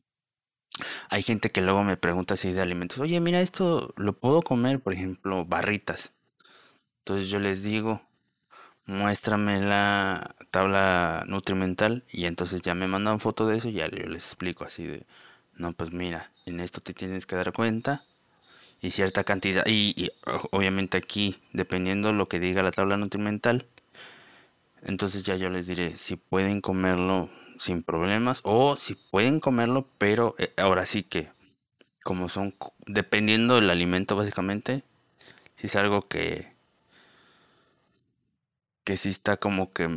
hay 1.08 1.22
gente 1.22 1.50
que 1.50 1.60
luego 1.60 1.84
me 1.84 1.96
pregunta 1.96 2.34
así 2.34 2.52
de 2.52 2.60
alimentos, 2.60 2.98
oye, 2.98 3.20
mira, 3.20 3.40
esto 3.40 3.92
lo 3.96 4.12
puedo 4.14 4.42
comer, 4.42 4.80
por 4.80 4.92
ejemplo, 4.92 5.44
barritas. 5.44 6.12
Entonces 6.98 7.28
yo 7.28 7.38
les 7.38 7.62
digo, 7.62 8.02
muéstrame 8.86 9.60
la 9.60 10.34
tabla 10.50 11.24
nutrimental 11.26 12.04
y 12.10 12.26
entonces 12.26 12.62
ya 12.62 12.74
me 12.74 12.88
mandan 12.88 13.20
foto 13.20 13.46
de 13.46 13.58
eso 13.58 13.68
y 13.68 13.74
ya 13.74 13.88
yo 13.88 14.08
les 14.08 14.24
explico 14.24 14.64
así 14.64 14.84
de, 14.84 15.06
no, 15.54 15.72
pues 15.72 15.92
mira, 15.92 16.32
en 16.46 16.60
esto 16.60 16.80
te 16.80 16.94
tienes 16.94 17.26
que 17.26 17.36
dar 17.36 17.52
cuenta 17.52 18.04
y 18.80 18.90
cierta 18.90 19.24
cantidad, 19.24 19.64
y, 19.66 19.94
y 19.96 20.10
obviamente 20.50 20.98
aquí, 20.98 21.40
dependiendo 21.52 22.12
lo 22.12 22.28
que 22.28 22.40
diga 22.40 22.62
la 22.62 22.70
tabla 22.70 22.98
nutrimental, 22.98 23.66
entonces 24.82 25.22
ya 25.22 25.36
yo 25.36 25.48
les 25.48 25.66
diré 25.66 25.96
si 25.96 26.16
pueden 26.16 26.60
comerlo 26.60 27.30
sin 27.58 27.82
problemas 27.82 28.40
o 28.44 28.76
si 28.76 28.94
pueden 28.94 29.40
comerlo, 29.40 29.86
pero 29.98 30.34
eh, 30.38 30.52
ahora 30.56 30.86
sí 30.86 31.02
que 31.02 31.32
como 32.04 32.28
son 32.28 32.54
dependiendo 32.86 33.56
del 33.56 33.70
alimento 33.70 34.16
básicamente, 34.16 34.84
si 35.56 35.68
es 35.68 35.76
algo 35.76 36.08
que 36.08 36.54
que 38.84 38.96
si 38.96 39.08
está 39.10 39.36
como 39.36 39.72
que 39.72 39.88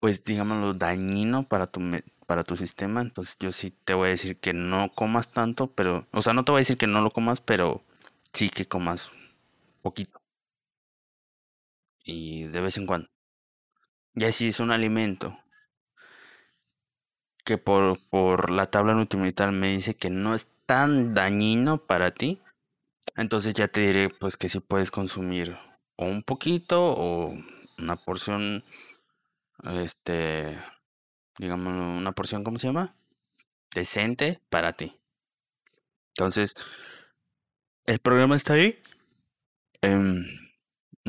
pues 0.00 0.24
digámoslo 0.24 0.74
dañino 0.74 1.44
para 1.48 1.66
tu 1.66 1.80
para 2.26 2.44
tu 2.44 2.56
sistema. 2.56 3.00
Entonces 3.00 3.36
yo 3.40 3.52
sí 3.52 3.70
te 3.84 3.94
voy 3.94 4.08
a 4.08 4.10
decir 4.10 4.38
que 4.38 4.52
no 4.52 4.92
comas 4.94 5.28
tanto, 5.30 5.68
pero, 5.68 6.06
o 6.12 6.22
sea, 6.22 6.34
no 6.34 6.44
te 6.44 6.52
voy 6.52 6.58
a 6.58 6.60
decir 6.60 6.76
que 6.78 6.86
no 6.86 7.00
lo 7.00 7.10
comas, 7.10 7.40
pero 7.40 7.82
sí 8.32 8.50
que 8.50 8.66
comas 8.68 9.10
poquito. 9.82 10.20
Y 12.04 12.48
de 12.48 12.60
vez 12.60 12.76
en 12.76 12.86
cuando. 12.86 13.08
Ya 14.18 14.32
si 14.32 14.48
es 14.48 14.58
un 14.58 14.72
alimento 14.72 15.38
que 17.44 17.56
por, 17.56 17.98
por 18.10 18.50
la 18.50 18.66
tabla 18.66 18.94
nutrimental 18.94 19.52
me 19.52 19.68
dice 19.68 19.94
que 19.94 20.10
no 20.10 20.34
es 20.34 20.48
tan 20.66 21.14
dañino 21.14 21.86
para 21.86 22.10
ti, 22.10 22.42
entonces 23.16 23.54
ya 23.54 23.68
te 23.68 23.80
diré 23.80 24.10
pues 24.10 24.36
que 24.36 24.48
si 24.48 24.58
puedes 24.58 24.90
consumir 24.90 25.56
o 25.94 26.06
un 26.06 26.24
poquito 26.24 26.82
o 26.82 27.32
una 27.78 27.94
porción, 27.94 28.64
este, 29.72 30.58
digamos, 31.38 31.72
una 31.72 32.10
porción, 32.10 32.42
¿cómo 32.42 32.58
se 32.58 32.66
llama? 32.66 32.96
Decente 33.72 34.40
para 34.50 34.72
ti. 34.72 34.98
Entonces, 36.08 36.54
el 37.86 38.00
programa 38.00 38.34
está 38.34 38.54
ahí. 38.54 38.82
Em, 39.80 40.26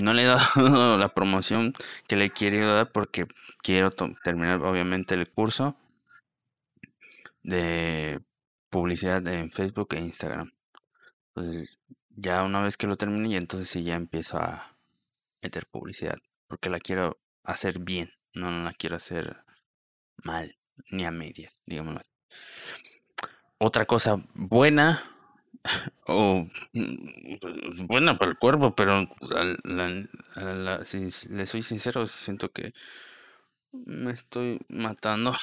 no 0.01 0.13
le 0.13 0.23
he 0.23 0.25
dado 0.25 0.97
la 0.97 1.13
promoción 1.13 1.73
que 2.07 2.15
le 2.15 2.29
quiero 2.29 2.73
dar 2.73 2.91
porque 2.91 3.27
quiero 3.61 3.91
terminar 3.91 4.61
obviamente 4.63 5.15
el 5.15 5.29
curso 5.29 5.77
de 7.43 8.21
publicidad 8.69 9.25
en 9.27 9.51
Facebook 9.51 9.89
e 9.91 9.99
Instagram. 9.99 10.51
Entonces, 11.33 11.79
ya 12.09 12.43
una 12.43 12.61
vez 12.61 12.77
que 12.77 12.87
lo 12.87 12.97
termine, 12.97 13.29
y 13.29 13.35
entonces 13.35 13.69
sí 13.69 13.83
ya 13.83 13.95
empiezo 13.95 14.37
a 14.37 14.77
meter 15.41 15.65
publicidad. 15.67 16.17
Porque 16.47 16.69
la 16.69 16.79
quiero 16.79 17.19
hacer 17.43 17.79
bien, 17.79 18.11
no, 18.33 18.49
la 18.51 18.73
quiero 18.73 18.95
hacer 18.95 19.43
mal, 20.23 20.57
ni 20.91 21.05
a 21.05 21.11
medias, 21.11 21.59
digámoslo. 21.65 22.01
Otra 23.57 23.85
cosa 23.85 24.23
buena, 24.33 25.03
o 26.07 26.45
mm, 26.73 27.85
buena 27.85 28.17
para 28.17 28.31
el 28.31 28.37
cuerpo, 28.37 28.75
pero 28.75 29.07
si 30.85 31.09
le 31.29 31.45
soy 31.45 31.61
sincero, 31.61 32.07
siento 32.07 32.51
que 32.51 32.73
me 33.71 34.11
estoy 34.11 34.59
matando. 34.69 35.33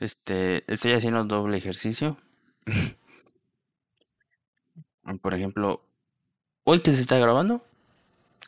Este, 0.00 0.62
estoy 0.72 0.92
haciendo 0.92 1.24
doble 1.24 1.56
ejercicio. 1.58 2.18
Por 5.22 5.34
ejemplo, 5.34 5.82
hoy 6.64 6.80
que 6.80 6.92
se 6.92 7.00
está 7.00 7.18
grabando 7.18 7.64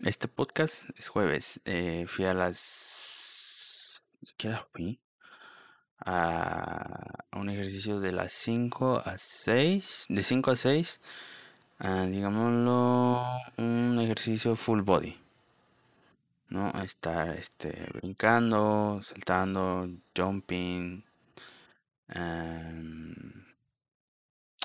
este 0.04 0.28
podcast 0.28 0.84
es 0.96 1.08
jueves. 1.08 1.60
Eh, 1.64 2.04
fui 2.06 2.24
a 2.24 2.34
las. 2.34 4.02
¿Qué 4.36 4.48
hora 4.48 4.66
fui? 4.72 5.00
A 6.06 7.24
un 7.32 7.50
ejercicio 7.50 8.00
de 8.00 8.12
las 8.12 8.32
5 8.32 9.02
a 9.04 9.18
6. 9.18 10.06
De 10.08 10.22
5 10.22 10.50
a 10.50 10.56
6. 10.56 11.00
digámoslo. 12.08 13.22
Un 13.58 13.98
ejercicio 14.00 14.56
full 14.56 14.80
body. 14.82 15.18
¿No? 16.48 16.70
Estar 16.82 17.36
este, 17.36 17.86
brincando, 17.94 19.00
saltando, 19.02 19.88
jumping. 20.16 21.04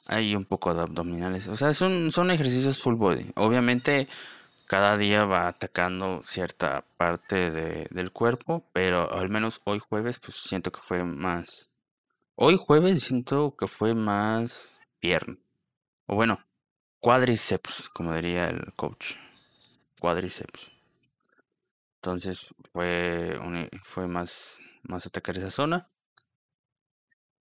hay 0.08 0.36
un 0.36 0.46
poco 0.46 0.74
de 0.74 0.82
abdominales. 0.82 1.48
O 1.48 1.56
sea, 1.56 1.74
son, 1.74 2.12
son 2.12 2.32
ejercicios 2.32 2.82
full 2.82 2.96
body. 2.96 3.32
Obviamente 3.36 4.08
cada 4.65 4.98
día 4.98 5.25
va 5.25 5.48
atacando 5.48 6.22
cierta 6.25 6.86
parte 6.98 7.51
de, 7.51 7.88
del 7.91 8.12
cuerpo, 8.12 8.63
pero 8.74 9.12
al 9.13 9.29
menos 9.29 9.62
hoy 9.63 9.79
jueves 9.79 10.19
pues 10.19 10.36
siento 10.36 10.72
que 10.72 10.81
fue 10.81 11.03
más... 11.03 11.69
Hoy 12.36 12.57
jueves 12.57 13.03
siento 13.03 13.55
que 13.55 13.67
fue 13.67 13.93
más 13.93 14.81
pierna. 15.00 15.38
O 16.07 16.15
bueno, 16.15 16.39
cuádriceps, 17.00 17.89
como 17.89 18.13
diría 18.13 18.50
el 18.50 18.74
coach. 18.75 19.13
Cuádriceps. 20.00 20.72
Entonces 21.98 22.53
fue, 22.74 23.39
fue 23.84 24.08
más, 24.08 24.60
más 24.84 25.06
atacar 25.06 25.38
esa 25.38 25.51
zona. 25.51 25.88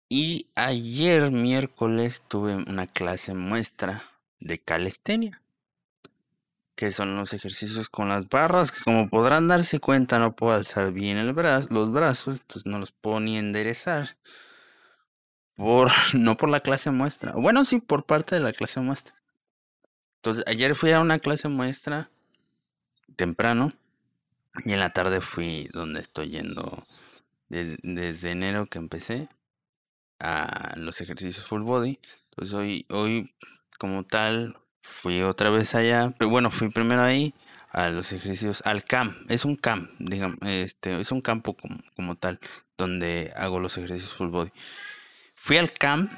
Y 0.08 0.50
ayer 0.56 1.32
miércoles 1.32 2.24
tuve 2.28 2.56
una 2.56 2.88
clase 2.88 3.36
muestra 3.36 4.04
de 4.40 4.60
calistenia 4.60 5.42
que 6.80 6.92
son 6.92 7.18
los 7.18 7.34
ejercicios 7.34 7.90
con 7.90 8.08
las 8.08 8.30
barras, 8.30 8.72
que 8.72 8.82
como 8.82 9.10
podrán 9.10 9.50
darse 9.50 9.82
cuenta 9.82 10.18
no 10.18 10.34
puedo 10.34 10.54
alzar 10.54 10.94
bien 10.94 11.18
el 11.18 11.34
brazo, 11.34 11.68
los 11.72 11.92
brazos, 11.92 12.40
entonces 12.40 12.66
no 12.66 12.80
los 12.80 12.94
puedo 12.94 13.20
ni 13.20 13.38
enderezar. 13.38 14.16
Por, 15.58 15.92
no 16.14 16.38
por 16.38 16.48
la 16.48 16.62
clase 16.62 16.90
muestra. 16.90 17.34
Bueno, 17.34 17.66
sí, 17.66 17.82
por 17.82 18.06
parte 18.06 18.36
de 18.36 18.40
la 18.40 18.54
clase 18.54 18.80
muestra. 18.80 19.14
Entonces, 20.20 20.46
ayer 20.48 20.74
fui 20.74 20.92
a 20.92 21.02
una 21.02 21.20
clase 21.20 21.50
muestra 21.50 22.12
temprano 23.18 23.74
y 24.64 24.72
en 24.72 24.80
la 24.80 24.92
tarde 24.92 25.20
fui 25.20 25.68
donde 25.74 26.00
estoy 26.00 26.30
yendo 26.30 26.88
desde, 27.50 28.32
enero 28.32 28.68
que 28.68 28.78
empecé 28.78 29.28
a 30.22 30.76
los 30.78 31.02
ejercicios 31.02 31.46
full 31.46 31.64
body. 31.64 32.00
Entonces 32.30 32.54
hoy, 32.54 32.86
hoy 32.88 33.36
como 33.78 34.06
tal 34.06 34.56
fui 34.82 35.22
otra 35.22 35.50
vez 35.50 35.76
allá, 35.76 36.14
pero 36.18 36.30
bueno, 36.30 36.52
fui 36.52 36.70
primero 36.70 37.04
ahí 37.04 37.34
a 37.72 37.90
los 37.90 38.12
ejercicios, 38.14 38.62
al 38.66 38.84
camp, 38.84 39.16
es 39.30 39.46
un 39.46 39.56
camp, 39.56 39.90
digamos, 40.00 40.40
este, 40.42 41.00
es 41.00 41.12
un 41.12 41.22
campo 41.22 41.56
como, 41.56 41.78
como 41.96 42.16
tal, 42.16 42.40
donde 42.78 43.32
hago 43.36 43.60
los 43.60 43.78
ejercicios 43.78 44.14
full 44.14 44.30
body. 44.30 44.52
Fui 45.36 45.58
al 45.58 45.72
camp 45.72 46.12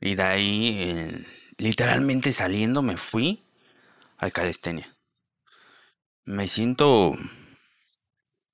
y 0.00 0.14
de 0.14 0.22
ahí, 0.22 0.76
eh, 0.80 1.26
literalmente 1.58 2.32
saliendo, 2.32 2.82
me 2.82 2.96
fui 2.96 3.42
al 4.18 4.32
calistenia. 4.32 4.96
Me 6.24 6.46
siento 6.48 7.12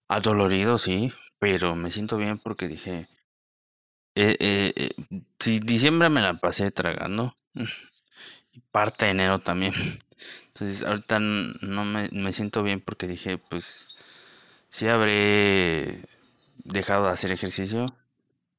adolorido, 0.08 0.78
sí, 0.78 1.12
pero 1.38 1.76
me 1.76 1.90
siento 1.90 2.16
bien 2.16 2.38
porque 2.38 2.66
dije, 2.66 3.08
eh, 4.14 4.36
eh, 4.40 4.90
si 5.38 5.60
diciembre 5.60 6.08
me 6.08 6.22
la 6.22 6.40
pasé 6.40 6.70
tragando, 6.70 7.36
parte 8.70 9.06
de 9.06 9.12
enero 9.12 9.38
también. 9.38 9.72
Entonces 10.48 10.82
ahorita 10.82 11.18
no 11.20 11.84
me, 11.84 12.08
me 12.12 12.32
siento 12.32 12.62
bien 12.62 12.80
porque 12.80 13.06
dije, 13.06 13.38
pues 13.38 13.86
sí 14.68 14.88
habré 14.88 16.04
dejado 16.64 17.06
de 17.06 17.12
hacer 17.12 17.32
ejercicio, 17.32 17.86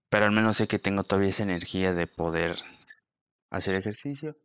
pero 0.09 0.25
al 0.25 0.31
menos 0.31 0.57
sé 0.57 0.67
que 0.67 0.79
tengo 0.79 1.03
todavía 1.03 1.29
esa 1.29 1.43
energía 1.43 1.93
de 1.93 2.07
poder 2.07 2.57
hacer 3.51 3.75
ejercicio 3.75 4.37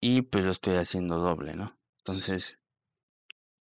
y 0.00 0.22
pues 0.22 0.44
lo 0.44 0.50
estoy 0.50 0.76
haciendo 0.76 1.18
doble, 1.18 1.54
¿no? 1.54 1.78
Entonces 1.98 2.58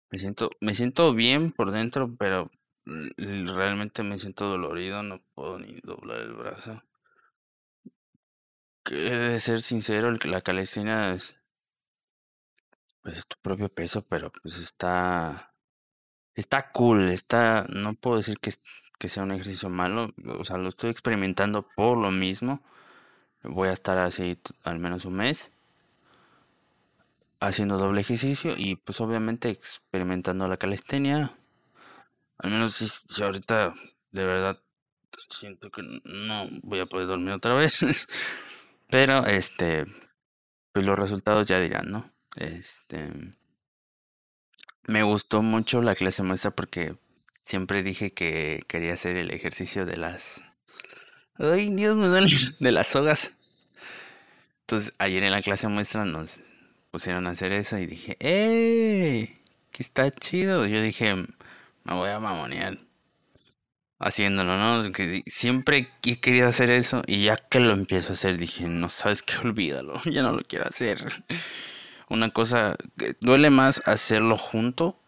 me 0.10 0.20
siento 0.20 0.50
me 0.60 0.76
siento 0.76 1.14
bien 1.14 1.52
por 1.52 1.72
dentro, 1.72 2.16
pero 2.18 2.52
realmente 2.86 4.04
me 4.04 4.20
siento 4.20 4.50
dolorido, 4.50 5.04
no 5.04 5.22
puedo 5.34 5.60
ni 5.60 5.80
doblar 5.84 6.20
el 6.20 6.34
brazo. 6.34 6.84
De 8.86 9.40
ser 9.40 9.62
sincero, 9.62 10.12
la 10.24 10.42
calistenia 10.42 11.14
es 11.14 11.36
pues 13.02 13.18
es 13.18 13.28
tu 13.28 13.36
propio 13.42 13.70
peso, 13.70 14.04
pero 14.04 14.32
pues 14.32 14.58
está, 14.60 15.54
está 16.36 16.72
cool, 16.72 17.10
está, 17.10 17.66
no 17.70 17.94
puedo 17.96 18.18
decir 18.18 18.40
que, 18.40 18.52
que 19.00 19.10
sea 19.10 19.24
un 19.24 19.32
ejercicio 19.32 19.70
malo, 19.70 20.14
o 20.40 20.44
sea, 20.44 20.58
lo 20.58 20.70
estoy 20.70 20.92
experimentando 20.92 21.68
por 21.76 21.98
lo 21.98 22.12
mismo. 22.12 22.62
Voy 23.44 23.70
a 23.70 23.74
estar 23.74 23.98
así 23.98 24.40
al 24.64 24.78
menos 24.78 25.06
un 25.06 25.16
mes 25.16 25.52
haciendo 27.40 27.80
doble 27.80 28.02
ejercicio 28.02 28.54
y 28.56 28.76
pues 28.76 29.02
obviamente 29.02 29.50
experimentando 29.50 30.48
la 30.48 30.58
calistenia. 30.58 31.36
Al 32.38 32.52
menos 32.52 32.74
si, 32.76 33.24
ahorita 33.24 33.74
de 34.12 34.26
verdad 34.26 34.60
siento 35.18 35.72
que 35.72 35.82
no 36.04 36.48
voy 36.62 36.80
a 36.80 36.86
poder 36.86 37.08
dormir 37.08 37.34
otra 37.34 37.56
vez. 37.56 37.80
Pero 38.92 39.26
este, 39.26 39.86
pues 40.74 40.86
los 40.86 41.00
resultados 41.00 41.48
ya 41.48 41.60
dirán, 41.60 41.90
¿no? 41.90 42.12
Este. 42.36 43.10
Me 44.84 45.04
gustó 45.04 45.42
mucho 45.42 45.82
la 45.82 45.96
clase 45.96 46.24
muestra 46.24 46.52
porque 46.52 46.96
siempre 47.46 47.84
dije 47.84 48.12
que 48.12 48.64
quería 48.68 48.94
hacer 48.94 49.16
el 49.16 49.32
ejercicio 49.32 49.86
de 49.86 49.98
las. 49.98 50.42
Ay, 51.36 51.72
Dios 51.72 51.96
me 51.96 52.08
duele. 52.08 52.30
De 52.60 52.72
las 52.72 52.88
sogas. 52.88 53.34
Entonces, 54.62 54.94
ayer 55.00 55.24
en 55.24 55.32
la 55.32 55.42
clase 55.42 55.68
muestra 55.68 56.06
nos 56.06 56.40
pusieron 56.92 57.28
a 57.28 57.32
hacer 57.32 57.52
eso 57.54 57.78
y 57.78 57.86
dije, 57.86 58.18
¡eh! 58.20 59.42
Que 59.72 59.84
está 59.84 60.12
chido. 60.12 60.68
Yo 60.68 60.82
dije, 60.82 61.16
me 61.16 61.94
voy 61.94 62.10
a 62.10 62.20
mamonear 62.20 62.78
haciéndolo, 64.02 64.58
¿no? 64.58 64.92
Que 64.92 65.24
siempre 65.28 65.94
he 66.04 66.20
querido 66.20 66.48
hacer 66.48 66.72
eso 66.72 67.02
y 67.08 67.24
ya 67.24 67.38
que 67.38 67.60
lo 67.60 67.72
empiezo 67.72 68.10
a 68.10 68.14
hacer 68.14 68.38
dije, 68.38 68.68
no 68.68 68.90
sabes 68.90 69.24
qué, 69.24 69.38
olvídalo, 69.38 70.02
ya 70.06 70.22
no 70.22 70.32
lo 70.32 70.44
quiero 70.44 70.66
hacer 70.68 71.24
una 72.12 72.30
cosa 72.30 72.76
que 72.98 73.16
duele 73.22 73.50
más 73.50 73.88
hacerlo 73.88 74.38
junto 74.38 75.00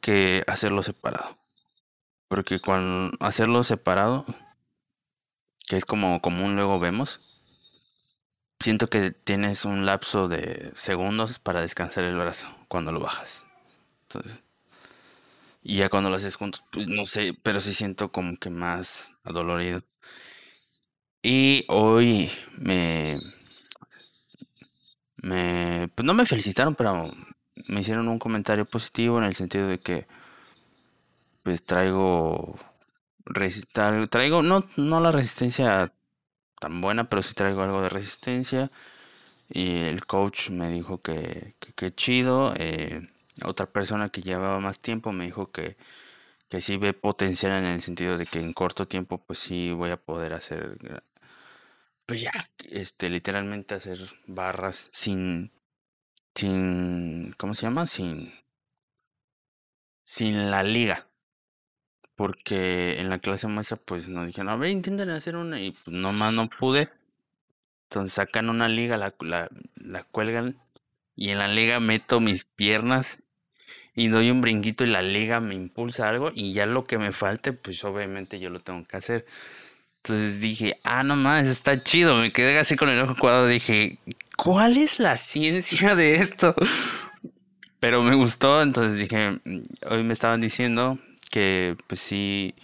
que 0.00 0.44
hacerlo 0.46 0.84
separado. 0.84 1.36
Porque 2.28 2.60
cuando 2.60 3.16
hacerlo 3.18 3.64
separado, 3.64 4.24
que 5.66 5.76
es 5.76 5.84
como 5.84 6.22
común 6.22 6.54
luego 6.54 6.78
vemos, 6.78 7.20
siento 8.60 8.88
que 8.88 9.10
tienes 9.10 9.64
un 9.64 9.84
lapso 9.84 10.28
de 10.28 10.70
segundos 10.76 11.40
para 11.40 11.60
descansar 11.60 12.04
el 12.04 12.16
brazo 12.16 12.46
cuando 12.68 12.92
lo 12.92 13.00
bajas. 13.00 13.44
Entonces, 14.02 14.44
y 15.62 15.76
ya 15.78 15.88
cuando 15.88 16.10
lo 16.10 16.16
haces 16.16 16.36
juntos, 16.36 16.64
pues 16.72 16.88
no 16.88 17.06
sé, 17.06 17.34
pero 17.42 17.60
sí 17.60 17.74
siento 17.74 18.10
como 18.12 18.36
que 18.38 18.50
más 18.50 19.14
adolorido. 19.24 19.82
Y 21.22 21.64
hoy 21.68 22.30
me, 22.56 23.20
me, 25.16 25.90
pues 25.94 26.06
no 26.06 26.14
me 26.14 26.26
felicitaron, 26.26 26.74
pero 26.74 27.10
me 27.66 27.80
hicieron 27.80 28.08
un 28.08 28.18
comentario 28.18 28.64
positivo 28.64 29.18
en 29.18 29.24
el 29.24 29.34
sentido 29.34 29.66
de 29.68 29.80
que, 29.80 30.06
pues 31.42 31.64
traigo, 31.64 32.56
traigo, 34.10 34.42
no, 34.42 34.64
no 34.76 35.00
la 35.00 35.12
resistencia 35.12 35.92
tan 36.60 36.80
buena, 36.80 37.08
pero 37.08 37.22
sí 37.22 37.34
traigo 37.34 37.62
algo 37.62 37.82
de 37.82 37.88
resistencia. 37.88 38.70
Y 39.50 39.80
el 39.84 40.06
coach 40.06 40.50
me 40.50 40.70
dijo 40.70 41.02
que, 41.02 41.54
que, 41.76 41.90
chido. 41.94 42.54
Eh, 42.56 43.08
otra 43.44 43.66
persona 43.66 44.10
que 44.10 44.22
llevaba 44.22 44.60
más 44.60 44.80
tiempo 44.80 45.12
me 45.12 45.26
dijo 45.26 45.50
que, 45.50 45.76
que 46.48 46.60
sí 46.60 46.76
ve 46.76 46.92
potencial 46.94 47.52
en 47.52 47.64
el 47.64 47.82
sentido 47.82 48.18
de 48.18 48.26
que 48.26 48.40
en 48.40 48.52
corto 48.52 48.86
tiempo 48.86 49.18
pues 49.18 49.38
sí 49.38 49.72
voy 49.72 49.90
a 49.90 49.96
poder 50.00 50.34
hacer 50.34 50.78
pues 52.06 52.22
ya 52.22 52.32
este 52.70 53.10
literalmente 53.10 53.74
hacer 53.74 53.98
barras 54.26 54.88
sin 54.92 55.52
sin 56.34 57.34
¿cómo 57.38 57.54
se 57.54 57.62
llama? 57.66 57.86
sin 57.86 58.32
sin 60.04 60.50
la 60.50 60.62
liga 60.62 61.08
porque 62.18 62.98
en 62.98 63.10
la 63.10 63.20
clase 63.20 63.46
muestra 63.46 63.76
pues 63.76 64.08
nos 64.08 64.26
dijeron, 64.26 64.48
a 64.48 64.56
ver, 64.56 64.70
intenten 64.70 65.08
hacer 65.10 65.36
una 65.36 65.60
y 65.60 65.70
pues 65.70 65.86
nomás 65.86 66.34
no 66.34 66.50
pude. 66.50 66.90
Entonces 67.84 68.12
sacan 68.12 68.50
una 68.50 68.66
liga, 68.66 68.96
la, 68.96 69.14
la, 69.20 69.48
la 69.76 70.02
cuelgan 70.02 70.60
y 71.14 71.30
en 71.30 71.38
la 71.38 71.46
liga 71.46 71.78
meto 71.78 72.18
mis 72.18 72.44
piernas 72.44 73.22
y 73.94 74.08
doy 74.08 74.30
un 74.30 74.40
brinquito 74.40 74.84
y 74.84 74.88
la 74.88 75.02
liga 75.02 75.40
me 75.40 75.54
impulsa 75.54 76.08
algo 76.08 76.30
y 76.34 76.52
ya 76.52 76.66
lo 76.66 76.86
que 76.86 76.98
me 76.98 77.12
falte 77.12 77.52
pues 77.52 77.82
obviamente 77.84 78.38
yo 78.38 78.50
lo 78.50 78.60
tengo 78.60 78.84
que 78.86 78.96
hacer. 78.96 79.26
Entonces 80.04 80.40
dije, 80.40 80.78
ah, 80.84 81.02
no 81.02 81.16
más, 81.16 81.48
está 81.48 81.82
chido. 81.82 82.16
Me 82.16 82.32
quedé 82.32 82.58
así 82.58 82.76
con 82.76 82.88
el 82.88 83.00
ojo 83.00 83.16
cuadrado. 83.18 83.46
Dije, 83.46 83.98
¿cuál 84.36 84.76
es 84.76 85.00
la 85.00 85.16
ciencia 85.16 85.94
de 85.94 86.16
esto? 86.16 86.54
Pero 87.80 88.02
me 88.02 88.14
gustó, 88.14 88.62
entonces 88.62 88.98
dije, 88.98 89.40
mm, 89.44 89.62
hoy 89.90 90.02
me 90.02 90.12
estaban 90.12 90.40
diciendo 90.40 90.98
que 91.30 91.76
pues 91.86 92.00
sí, 92.00 92.54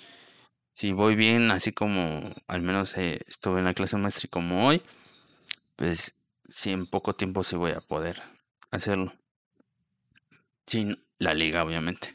si 0.73 0.93
voy 0.93 1.15
bien, 1.15 1.51
así 1.51 1.73
como 1.73 2.35
al 2.49 2.63
menos 2.63 2.97
eh, 2.97 3.21
estuve 3.29 3.61
en 3.61 3.67
la 3.67 3.75
clase 3.75 3.97
maestra 3.97 4.29
como 4.31 4.67
hoy, 4.67 4.83
pues 5.77 6.15
sí, 6.49 6.71
en 6.71 6.87
poco 6.87 7.13
tiempo 7.13 7.45
sí 7.45 7.57
voy 7.57 7.73
a 7.73 7.81
poder 7.81 8.23
hacerlo. 8.71 9.13
Sin 10.67 11.05
la 11.19 11.35
liga, 11.35 11.65
obviamente. 11.65 12.15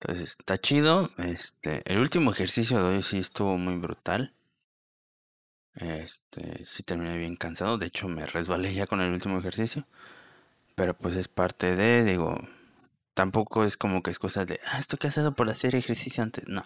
Entonces, 0.00 0.36
está 0.38 0.58
chido. 0.58 1.10
Este, 1.18 1.82
el 1.90 1.98
último 1.98 2.30
ejercicio 2.30 2.78
de 2.78 2.96
hoy 2.96 3.02
sí 3.02 3.18
estuvo 3.18 3.58
muy 3.58 3.76
brutal. 3.76 4.34
Este, 5.74 6.64
sí 6.64 6.82
terminé 6.82 7.16
bien 7.16 7.36
cansado. 7.36 7.78
De 7.78 7.86
hecho, 7.86 8.08
me 8.08 8.26
resbalé 8.26 8.74
ya 8.74 8.86
con 8.86 9.00
el 9.00 9.12
último 9.12 9.38
ejercicio. 9.38 9.86
Pero 10.74 10.96
pues 10.96 11.16
es 11.16 11.28
parte 11.28 11.74
de, 11.74 12.04
digo, 12.04 12.38
tampoco 13.14 13.64
es 13.64 13.76
como 13.76 14.02
que 14.02 14.12
es 14.12 14.18
cosa 14.20 14.44
de, 14.44 14.60
ah, 14.64 14.78
estoy 14.78 14.98
cansado 14.98 15.34
por 15.34 15.50
hacer 15.50 15.74
ejercicio 15.74 16.22
antes. 16.22 16.44
No. 16.46 16.64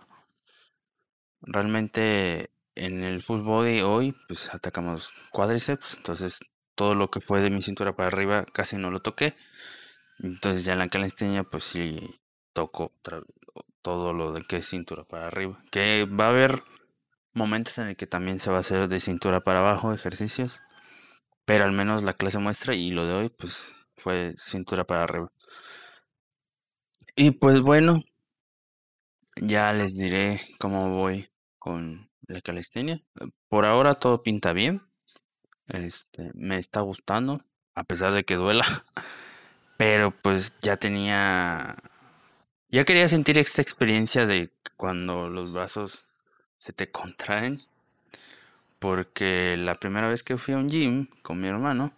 Realmente 1.40 2.50
en 2.74 3.02
el 3.04 3.22
full 3.22 3.40
body 3.40 3.80
hoy, 3.80 4.14
pues 4.28 4.52
atacamos 4.54 5.12
cuádriceps. 5.30 5.94
Entonces 5.96 6.40
todo 6.74 6.94
lo 6.94 7.11
que 7.11 7.20
fue 7.20 7.40
de 7.40 7.50
mi 7.50 7.62
cintura 7.62 7.96
para 7.96 8.08
arriba 8.08 8.44
casi 8.52 8.76
no 8.76 8.90
lo 8.90 9.00
toqué. 9.00 9.35
Entonces 10.22 10.64
ya 10.64 10.76
la 10.76 10.88
calistenia, 10.88 11.42
pues 11.42 11.64
sí 11.64 12.20
toco 12.52 12.92
todo 13.82 14.12
lo 14.12 14.32
de 14.32 14.42
que 14.42 14.56
es 14.56 14.68
cintura 14.68 15.04
para 15.04 15.26
arriba. 15.26 15.62
Que 15.70 16.06
va 16.06 16.26
a 16.26 16.30
haber 16.30 16.62
momentos 17.35 17.78
en 17.78 17.88
el 17.88 17.96
que 17.96 18.06
también 18.06 18.38
se 18.38 18.50
va 18.50 18.58
a 18.58 18.61
hacer 18.61 18.88
de 18.88 19.00
cintura 19.00 19.40
para 19.40 19.58
abajo 19.58 19.92
ejercicios. 19.92 20.61
Pero 21.44 21.64
al 21.64 21.72
menos 21.72 22.02
la 22.02 22.12
clase 22.12 22.38
muestra 22.38 22.74
y 22.74 22.92
lo 22.92 23.04
de 23.04 23.14
hoy, 23.14 23.28
pues 23.30 23.74
fue 23.96 24.35
cintura 24.37 24.85
para 24.85 25.02
arriba. 25.04 25.32
Y 27.16 27.32
pues 27.32 27.61
bueno, 27.61 28.00
ya 29.37 29.72
les 29.72 29.96
diré 29.96 30.40
cómo 30.58 30.90
voy 30.90 31.28
con 31.58 32.11
la 32.28 32.40
calistenia. 32.40 33.00
Por 33.48 33.64
ahora 33.66 33.94
todo 33.94 34.22
pinta 34.22 34.52
bien. 34.52 34.82
Este, 35.66 36.30
me 36.35 36.58
está 36.58 36.80
gustando, 36.80 37.44
a 37.74 37.85
pesar 37.85 38.12
de 38.12 38.24
que 38.24 38.37
duela. 38.37 38.64
Pero 39.82 40.12
pues 40.12 40.54
ya 40.60 40.76
tenía 40.76 41.74
ya 42.68 42.84
quería 42.84 43.08
sentir 43.08 43.36
esta 43.36 43.62
experiencia 43.62 44.26
de 44.26 44.52
cuando 44.76 45.28
los 45.28 45.52
brazos 45.52 46.04
se 46.58 46.72
te 46.72 46.92
contraen. 46.92 47.62
Porque 48.78 49.56
la 49.58 49.74
primera 49.74 50.06
vez 50.06 50.22
que 50.22 50.38
fui 50.38 50.54
a 50.54 50.58
un 50.58 50.68
gym 50.68 51.08
con 51.22 51.40
mi 51.40 51.48
hermano, 51.48 51.92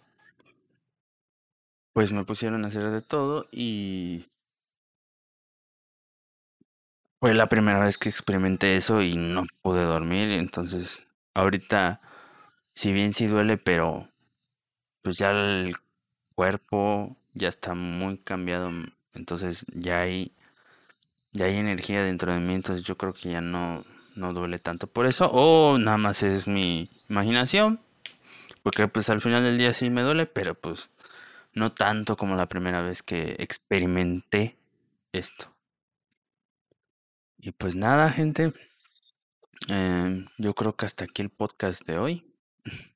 pues 1.93 2.11
me 2.11 2.25
pusieron 2.25 2.65
a 2.65 2.69
hacer 2.69 2.89
de 2.89 3.01
todo 3.01 3.47
y 3.51 4.25
fue 7.19 7.35
la 7.35 7.45
primera 7.49 7.85
vez 7.85 7.99
que 7.99 8.09
experimenté 8.09 8.77
eso 8.77 9.03
y 9.03 9.15
no 9.15 9.43
pude 9.61 9.83
dormir. 9.83 10.31
Entonces, 10.31 11.05
ahorita, 11.35 12.01
si 12.73 12.91
bien 12.91 13.13
sí 13.13 13.27
duele, 13.27 13.57
pero 13.57 14.09
pues 15.03 15.19
ya 15.19 15.29
el 15.29 15.75
cuerpo 16.33 17.15
ya 17.35 17.49
está 17.49 17.75
muy 17.75 18.17
cambiado. 18.17 18.71
Entonces 19.13 19.65
ya 19.71 20.01
hay, 20.01 20.31
ya 21.33 21.45
hay 21.45 21.57
energía 21.57 22.03
dentro 22.03 22.33
de 22.33 22.39
mí. 22.39 22.55
Entonces 22.55 22.83
yo 22.83 22.97
creo 22.97 23.13
que 23.13 23.29
ya 23.29 23.41
no, 23.41 23.85
no 24.15 24.33
duele 24.33 24.57
tanto 24.57 24.87
por 24.87 25.05
eso. 25.05 25.29
O 25.31 25.77
nada 25.77 25.97
más 25.97 26.23
es 26.23 26.47
mi 26.47 26.89
imaginación. 27.09 27.79
Porque 28.63 28.87
pues 28.87 29.09
al 29.09 29.21
final 29.21 29.43
del 29.43 29.59
día 29.59 29.73
sí 29.73 29.91
me 29.91 30.01
duele, 30.01 30.25
pero 30.25 30.55
pues 30.55 30.89
no 31.53 31.71
tanto 31.71 32.17
como 32.17 32.35
la 32.35 32.47
primera 32.47 32.81
vez 32.81 33.03
que 33.03 33.35
experimenté 33.37 34.57
esto. 35.11 35.53
Y 37.37 37.51
pues 37.51 37.75
nada, 37.75 38.09
gente. 38.09 38.53
Em, 39.69 40.27
yo 40.37 40.55
creo 40.55 40.75
que 40.75 40.85
hasta 40.85 41.03
aquí 41.03 41.21
el 41.21 41.29
podcast 41.29 41.85
de 41.85 41.97
hoy. 41.99 42.33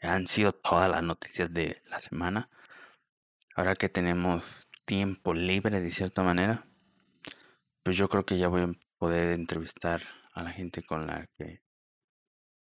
Han 0.00 0.26
sido 0.26 0.52
todas 0.52 0.90
las 0.90 1.02
noticias 1.02 1.52
de 1.52 1.82
la 1.90 2.00
semana. 2.00 2.48
Ahora 3.56 3.74
que 3.74 3.88
tenemos 3.88 4.68
tiempo 4.84 5.32
libre 5.32 5.80
de 5.80 5.90
cierta 5.90 6.22
manera, 6.22 6.66
pues 7.82 7.96
yo 7.96 8.06
creo 8.10 8.26
que 8.26 8.36
ya 8.36 8.48
voy 8.48 8.60
a 8.60 8.72
poder 8.98 9.32
entrevistar 9.32 10.02
a 10.34 10.42
la 10.42 10.50
gente 10.50 10.82
con 10.82 11.06
la 11.06 11.26
que 11.38 11.62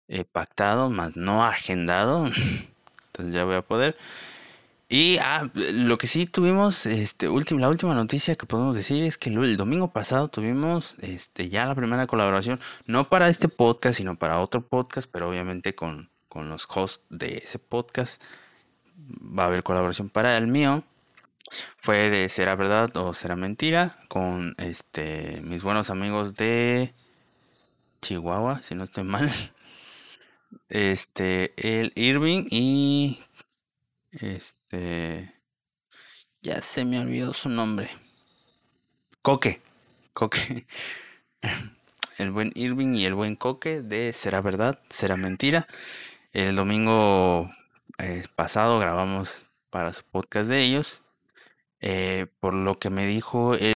he 0.08 0.24
pactado, 0.24 0.90
más 0.90 1.18
no 1.18 1.44
agendado. 1.44 2.28
Entonces 3.08 3.36
ya 3.36 3.44
voy 3.44 3.56
a 3.56 3.62
poder. 3.62 3.98
Y 4.88 5.18
ah, 5.18 5.50
lo 5.54 5.98
que 5.98 6.08
sí 6.08 6.28
tuvimos, 6.28 6.86
este, 6.86 7.28
la 7.28 7.70
última 7.70 7.94
noticia 7.94 8.38
que 8.38 8.46
podemos 8.46 8.74
decir 8.74 9.04
es 9.04 9.18
que 9.18 9.30
el, 9.30 9.58
domingo 9.58 9.92
pasado 9.92 10.30
tuvimos 10.30 10.96
este, 11.02 11.50
ya 11.50 11.66
la 11.66 11.76
primera 11.76 12.08
colaboración, 12.08 12.62
no 12.86 13.10
para 13.10 13.28
este 13.28 13.50
podcast, 13.50 13.98
sino 13.98 14.16
para 14.18 14.40
otro 14.40 14.66
podcast, 14.66 15.10
pero 15.12 15.30
obviamente 15.30 15.76
con, 15.76 16.10
con 16.30 16.48
los 16.48 16.66
hosts 16.74 17.04
de 17.10 17.40
ese 17.40 17.60
podcast 17.60 18.22
va 18.98 19.44
a 19.44 19.48
haber 19.48 19.64
colaboración 19.64 20.10
para 20.10 20.38
el 20.38 20.48
mío. 20.48 20.84
Fue 21.78 22.10
de 22.10 22.28
Será 22.30 22.56
Verdad 22.56 22.96
o 22.98 23.14
Será 23.14 23.36
Mentira 23.36 23.98
con 24.08 24.56
este, 24.58 25.42
mis 25.44 25.64
buenos 25.64 25.90
amigos 25.90 26.34
de 26.36 26.94
Chihuahua, 28.02 28.62
si 28.62 28.76
no 28.76 28.84
estoy 28.84 29.04
mal. 29.04 29.32
Este, 30.70 31.54
el 31.58 31.92
Irving 31.96 32.48
y 32.50 33.20
este. 34.12 35.34
Ya 36.42 36.62
se 36.62 36.86
me 36.86 37.00
olvidó 37.00 37.34
su 37.34 37.50
nombre. 37.50 37.90
Coque. 39.22 39.62
Coque. 40.14 40.66
El 42.18 42.32
buen 42.32 42.54
Irving 42.56 42.96
y 42.96 43.06
el 43.06 43.14
buen 43.14 43.36
Coque 43.36 43.82
de 43.82 44.14
Será 44.14 44.40
Verdad, 44.40 44.80
Será 44.90 45.18
Mentira. 45.18 45.68
El 46.32 46.56
domingo 46.56 47.52
eh, 47.98 48.24
pasado 48.36 48.80
grabamos 48.80 49.46
para 49.70 49.94
su 49.94 50.04
podcast 50.04 50.50
de 50.50 50.62
ellos. 50.62 51.02
Eh, 51.82 52.28
por 52.40 52.54
lo 52.54 52.76
que 52.80 52.90
me 52.90 53.06
dijo 53.06 53.54